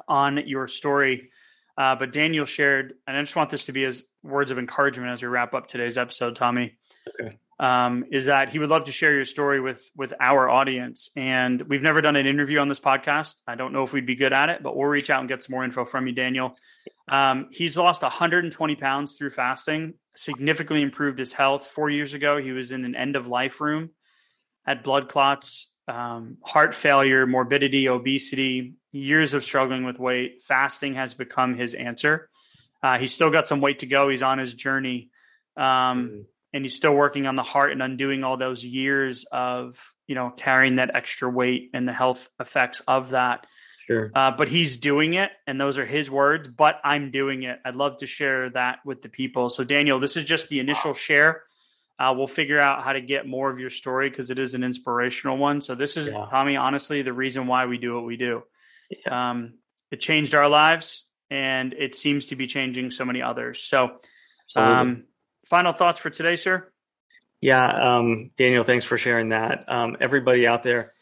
on 0.08 0.46
your 0.46 0.68
story. 0.68 1.30
Uh, 1.78 1.94
but 1.94 2.12
Daniel 2.12 2.44
shared, 2.44 2.94
and 3.06 3.16
I 3.16 3.22
just 3.22 3.34
want 3.34 3.48
this 3.48 3.64
to 3.66 3.72
be 3.72 3.84
as 3.84 4.02
words 4.22 4.50
of 4.50 4.58
encouragement 4.58 5.10
as 5.10 5.22
we 5.22 5.28
wrap 5.28 5.54
up 5.54 5.66
today's 5.66 5.96
episode, 5.96 6.36
Tommy. 6.36 6.76
Okay 7.08 7.36
um, 7.62 8.04
is 8.10 8.24
that 8.24 8.48
he 8.48 8.58
would 8.58 8.70
love 8.70 8.84
to 8.84 8.92
share 8.92 9.14
your 9.14 9.24
story 9.24 9.60
with 9.60 9.88
with 9.96 10.12
our 10.20 10.50
audience. 10.50 11.10
And 11.16 11.62
we've 11.62 11.80
never 11.80 12.00
done 12.00 12.16
an 12.16 12.26
interview 12.26 12.58
on 12.58 12.68
this 12.68 12.80
podcast. 12.80 13.36
I 13.46 13.54
don't 13.54 13.72
know 13.72 13.84
if 13.84 13.92
we'd 13.92 14.04
be 14.04 14.16
good 14.16 14.32
at 14.32 14.48
it, 14.48 14.64
but 14.64 14.76
we'll 14.76 14.88
reach 14.88 15.10
out 15.10 15.20
and 15.20 15.28
get 15.28 15.44
some 15.44 15.54
more 15.54 15.64
info 15.64 15.84
from 15.84 16.08
you, 16.08 16.12
Daniel. 16.12 16.56
Um, 17.08 17.48
he's 17.52 17.76
lost 17.76 18.02
120 18.02 18.74
pounds 18.74 19.14
through 19.14 19.30
fasting, 19.30 19.94
significantly 20.16 20.82
improved 20.82 21.20
his 21.20 21.32
health. 21.32 21.68
Four 21.68 21.88
years 21.88 22.14
ago, 22.14 22.42
he 22.42 22.50
was 22.50 22.72
in 22.72 22.84
an 22.84 22.96
end 22.96 23.14
of 23.14 23.28
life 23.28 23.60
room, 23.60 23.90
had 24.64 24.82
blood 24.82 25.08
clots, 25.08 25.68
um, 25.88 26.38
heart 26.42 26.74
failure, 26.74 27.26
morbidity, 27.26 27.88
obesity, 27.88 28.74
years 28.92 29.34
of 29.34 29.44
struggling 29.44 29.84
with 29.84 29.98
weight. 29.98 30.42
Fasting 30.46 30.94
has 30.94 31.14
become 31.14 31.56
his 31.56 31.74
answer. 31.74 32.28
Uh, 32.82 32.98
he's 32.98 33.14
still 33.14 33.30
got 33.30 33.48
some 33.48 33.60
weight 33.60 33.80
to 33.80 33.86
go. 33.86 34.08
He's 34.08 34.22
on 34.22 34.38
his 34.38 34.54
journey. 34.54 35.10
Um, 35.56 35.62
mm-hmm 35.64 36.20
and 36.52 36.64
he's 36.64 36.74
still 36.74 36.94
working 36.94 37.26
on 37.26 37.36
the 37.36 37.42
heart 37.42 37.72
and 37.72 37.82
undoing 37.82 38.24
all 38.24 38.36
those 38.36 38.64
years 38.64 39.24
of 39.32 39.78
you 40.06 40.14
know 40.14 40.30
carrying 40.36 40.76
that 40.76 40.94
extra 40.94 41.28
weight 41.28 41.70
and 41.74 41.86
the 41.88 41.92
health 41.92 42.28
effects 42.40 42.82
of 42.86 43.10
that. 43.10 43.46
Sure. 43.86 44.12
Uh, 44.14 44.30
but 44.30 44.48
he's 44.48 44.76
doing 44.76 45.14
it, 45.14 45.30
and 45.46 45.60
those 45.60 45.76
are 45.76 45.86
his 45.86 46.10
words. 46.10 46.48
But 46.56 46.76
I'm 46.84 47.10
doing 47.10 47.42
it. 47.42 47.58
I'd 47.64 47.74
love 47.74 47.98
to 47.98 48.06
share 48.06 48.50
that 48.50 48.78
with 48.84 49.02
the 49.02 49.08
people. 49.08 49.50
So, 49.50 49.64
Daniel, 49.64 49.98
this 49.98 50.16
is 50.16 50.24
just 50.24 50.48
the 50.48 50.60
initial 50.60 50.94
share. 50.94 51.42
Uh, 51.98 52.12
we'll 52.16 52.26
figure 52.26 52.58
out 52.58 52.82
how 52.82 52.92
to 52.92 53.00
get 53.00 53.26
more 53.26 53.50
of 53.50 53.58
your 53.58 53.70
story 53.70 54.10
because 54.10 54.30
it 54.30 54.38
is 54.38 54.54
an 54.54 54.64
inspirational 54.64 55.36
one. 55.36 55.60
So, 55.60 55.74
this 55.74 55.96
is 55.96 56.12
Yeah. 56.12 56.26
Tommy. 56.30 56.56
Honestly, 56.56 57.02
the 57.02 57.12
reason 57.12 57.46
why 57.46 57.66
we 57.66 57.78
do 57.78 57.94
what 57.94 58.04
we 58.04 58.16
do. 58.16 58.42
Yeah. 58.90 59.30
Um, 59.30 59.54
it 59.90 60.00
changed 60.00 60.34
our 60.34 60.48
lives, 60.48 61.06
and 61.30 61.72
it 61.74 61.94
seems 61.94 62.26
to 62.26 62.36
be 62.36 62.46
changing 62.46 62.90
so 62.90 63.04
many 63.04 63.22
others. 63.22 63.62
So, 63.62 64.00
um, 64.56 65.04
final 65.48 65.72
thoughts 65.72 65.98
for 65.98 66.10
today, 66.10 66.36
sir. 66.36 66.72
Yeah, 67.42 67.66
um, 67.66 68.30
Daniel, 68.36 68.62
thanks 68.64 68.84
for 68.84 68.96
sharing 68.96 69.30
that. 69.30 69.64
Um, 69.68 69.96
everybody 70.00 70.46
out 70.46 70.62
there 70.62 70.94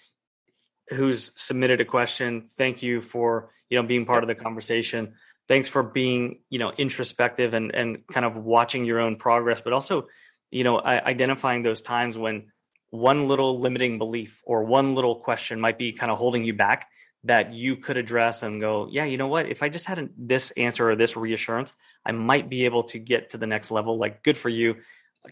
who's 0.89 1.33
submitted 1.37 1.81
a 1.81 1.85
question, 1.85 2.49
thank 2.57 2.83
you 2.83 3.03
for 3.03 3.51
you 3.69 3.77
know 3.77 3.85
being 3.87 4.07
part 4.07 4.25
of 4.25 4.29
the 4.29 4.35
conversation. 4.35 5.15
Thanks 5.49 5.69
for 5.69 5.83
being 5.83 6.41
you 6.49 6.59
know 6.59 6.73
introspective 6.73 7.55
and 7.55 7.75
and 7.75 8.07
kind 8.07 8.25
of 8.25 8.37
watching 8.37 8.85
your 8.85 9.01
own 9.01 9.17
progress, 9.17 9.61
but 9.61 9.73
also 9.73 10.09
you 10.51 10.65
know 10.65 10.81
identifying 10.81 11.63
those 11.63 11.83
times 11.83 12.17
when 12.17 12.47
one 12.91 13.29
little 13.29 13.61
limiting 13.61 13.99
belief 13.99 14.43
or 14.45 14.65
one 14.65 14.95
little 14.95 15.17
question 15.17 15.61
might 15.61 15.79
be 15.79 15.93
kind 15.93 16.11
of 16.11 16.19
holding 16.19 16.45
you 16.45 16.55
back 16.55 16.89
that 17.25 17.53
you 17.53 17.77
could 17.77 17.99
address 17.99 18.43
and 18.43 18.61
go, 18.61 18.89
yeah, 18.91 19.05
you 19.05 19.19
know 19.19 19.29
what? 19.29 19.47
If 19.47 19.63
I 19.63 19.69
just 19.69 19.87
had 19.87 19.99
an- 19.99 20.15
this 20.17 20.51
answer 20.53 20.91
or 20.91 20.97
this 20.97 21.17
reassurance, 21.17 21.73
I 22.05 22.13
might 22.13 22.49
be 22.49 22.65
able 22.65 22.85
to 22.85 22.99
get 22.99 23.31
to 23.31 23.39
the 23.39 23.47
next 23.47 23.71
level. 23.71 23.99
Like, 23.99 24.23
good 24.23 24.39
for 24.39 24.49
you 24.49 24.77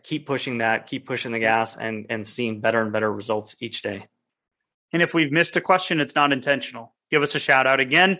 keep 0.03 0.27
pushing 0.27 0.59
that, 0.59 0.87
keep 0.87 1.07
pushing 1.07 1.33
the 1.33 1.39
gas, 1.39 1.77
and 1.77 2.07
and 2.11 2.27
seeing 2.27 2.61
better 2.61 2.81
and 2.81 2.93
better 2.93 3.13
results 3.13 3.57
each 3.61 3.83
day. 3.83 4.07
And 4.93 5.03
if 5.03 5.15
we've 5.15 5.33
missed 5.33 5.57
a 5.57 5.61
question, 5.61 6.01
it's 6.01 6.15
not 6.15 6.33
intentional. 6.33 6.95
Give 7.11 7.23
us 7.23 7.35
a 7.35 7.39
shout 7.39 7.67
out 7.67 7.81
again. 7.81 8.19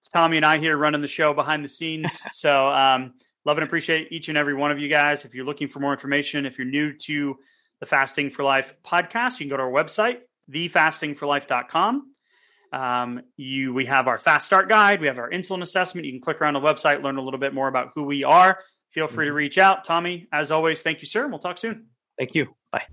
It's 0.00 0.08
Tommy 0.08 0.36
and 0.36 0.46
I 0.46 0.58
here 0.58 0.76
running 0.76 1.00
the 1.00 1.08
show 1.08 1.34
behind 1.34 1.64
the 1.64 1.68
scenes. 1.68 2.20
so 2.32 2.68
um, 2.68 3.14
love 3.48 3.56
and 3.56 3.66
appreciate 3.66 4.12
each 4.12 4.28
and 4.28 4.36
every 4.36 4.54
one 4.54 4.70
of 4.70 4.78
you 4.78 4.88
guys. 4.88 5.24
If 5.24 5.34
you're 5.34 5.46
looking 5.46 5.68
for 5.68 5.80
more 5.80 5.94
information, 5.94 6.44
if 6.44 6.58
you're 6.58 6.66
new 6.66 6.92
to 6.92 7.36
the 7.80 7.86
Fasting 7.86 8.30
for 8.30 8.44
Life 8.44 8.74
podcast, 8.86 9.40
you 9.40 9.46
can 9.46 9.48
go 9.48 9.56
to 9.56 9.62
our 9.62 9.70
website, 9.70 10.18
thefastingforlife.com. 10.52 12.12
Um, 12.70 13.22
you, 13.38 13.72
we 13.72 13.86
have 13.86 14.06
our 14.06 14.18
fast 14.18 14.44
start 14.44 14.68
guide. 14.68 15.00
We 15.00 15.06
have 15.06 15.16
our 15.16 15.30
insulin 15.30 15.62
assessment. 15.62 16.04
You 16.04 16.12
can 16.12 16.20
click 16.20 16.42
around 16.42 16.54
the 16.54 16.60
website, 16.60 17.02
learn 17.02 17.16
a 17.16 17.22
little 17.22 17.40
bit 17.40 17.54
more 17.54 17.68
about 17.68 17.92
who 17.94 18.04
we 18.04 18.22
are. 18.22 18.58
Feel 18.90 19.08
free 19.08 19.24
to 19.24 19.32
reach 19.32 19.56
out. 19.56 19.84
Tommy, 19.84 20.28
as 20.30 20.50
always, 20.50 20.82
thank 20.82 21.00
you, 21.00 21.06
sir. 21.06 21.22
And 21.22 21.32
we'll 21.32 21.38
talk 21.38 21.56
soon. 21.56 21.86
Thank 22.18 22.34
you. 22.34 22.48
Bye. 22.70 22.84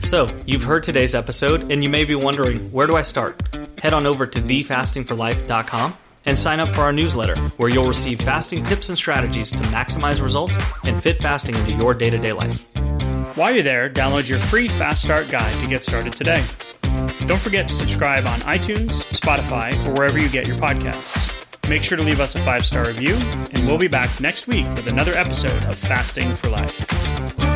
So, 0.00 0.34
you've 0.46 0.62
heard 0.62 0.82
today's 0.82 1.14
episode, 1.14 1.70
and 1.70 1.84
you 1.84 1.90
may 1.90 2.04
be 2.04 2.14
wondering, 2.14 2.72
where 2.72 2.86
do 2.86 2.96
I 2.96 3.02
start? 3.02 3.42
Head 3.82 3.92
on 3.92 4.06
over 4.06 4.26
to 4.26 4.40
thefastingforlife.com 4.40 5.96
and 6.28 6.38
sign 6.38 6.60
up 6.60 6.68
for 6.68 6.82
our 6.82 6.92
newsletter, 6.92 7.36
where 7.56 7.70
you'll 7.70 7.88
receive 7.88 8.20
fasting 8.20 8.62
tips 8.62 8.90
and 8.90 8.98
strategies 8.98 9.50
to 9.50 9.58
maximize 9.58 10.22
results 10.22 10.56
and 10.84 11.02
fit 11.02 11.16
fasting 11.16 11.54
into 11.56 11.72
your 11.72 11.94
day 11.94 12.10
to 12.10 12.18
day 12.18 12.32
life. 12.32 12.68
While 13.34 13.54
you're 13.54 13.62
there, 13.62 13.88
download 13.88 14.28
your 14.28 14.38
free 14.38 14.68
Fast 14.68 15.02
Start 15.02 15.30
guide 15.30 15.62
to 15.62 15.68
get 15.68 15.82
started 15.82 16.12
today. 16.12 16.44
Don't 17.26 17.40
forget 17.40 17.66
to 17.68 17.74
subscribe 17.74 18.26
on 18.26 18.40
iTunes, 18.40 19.02
Spotify, 19.12 19.72
or 19.86 19.92
wherever 19.92 20.18
you 20.18 20.28
get 20.28 20.46
your 20.46 20.56
podcasts. 20.56 21.34
Make 21.68 21.82
sure 21.82 21.96
to 21.96 22.04
leave 22.04 22.20
us 22.20 22.34
a 22.34 22.40
five 22.40 22.64
star 22.64 22.86
review, 22.86 23.14
and 23.14 23.66
we'll 23.66 23.78
be 23.78 23.88
back 23.88 24.20
next 24.20 24.46
week 24.46 24.66
with 24.74 24.86
another 24.86 25.14
episode 25.14 25.62
of 25.64 25.76
Fasting 25.76 26.30
for 26.36 26.50
Life. 26.50 27.47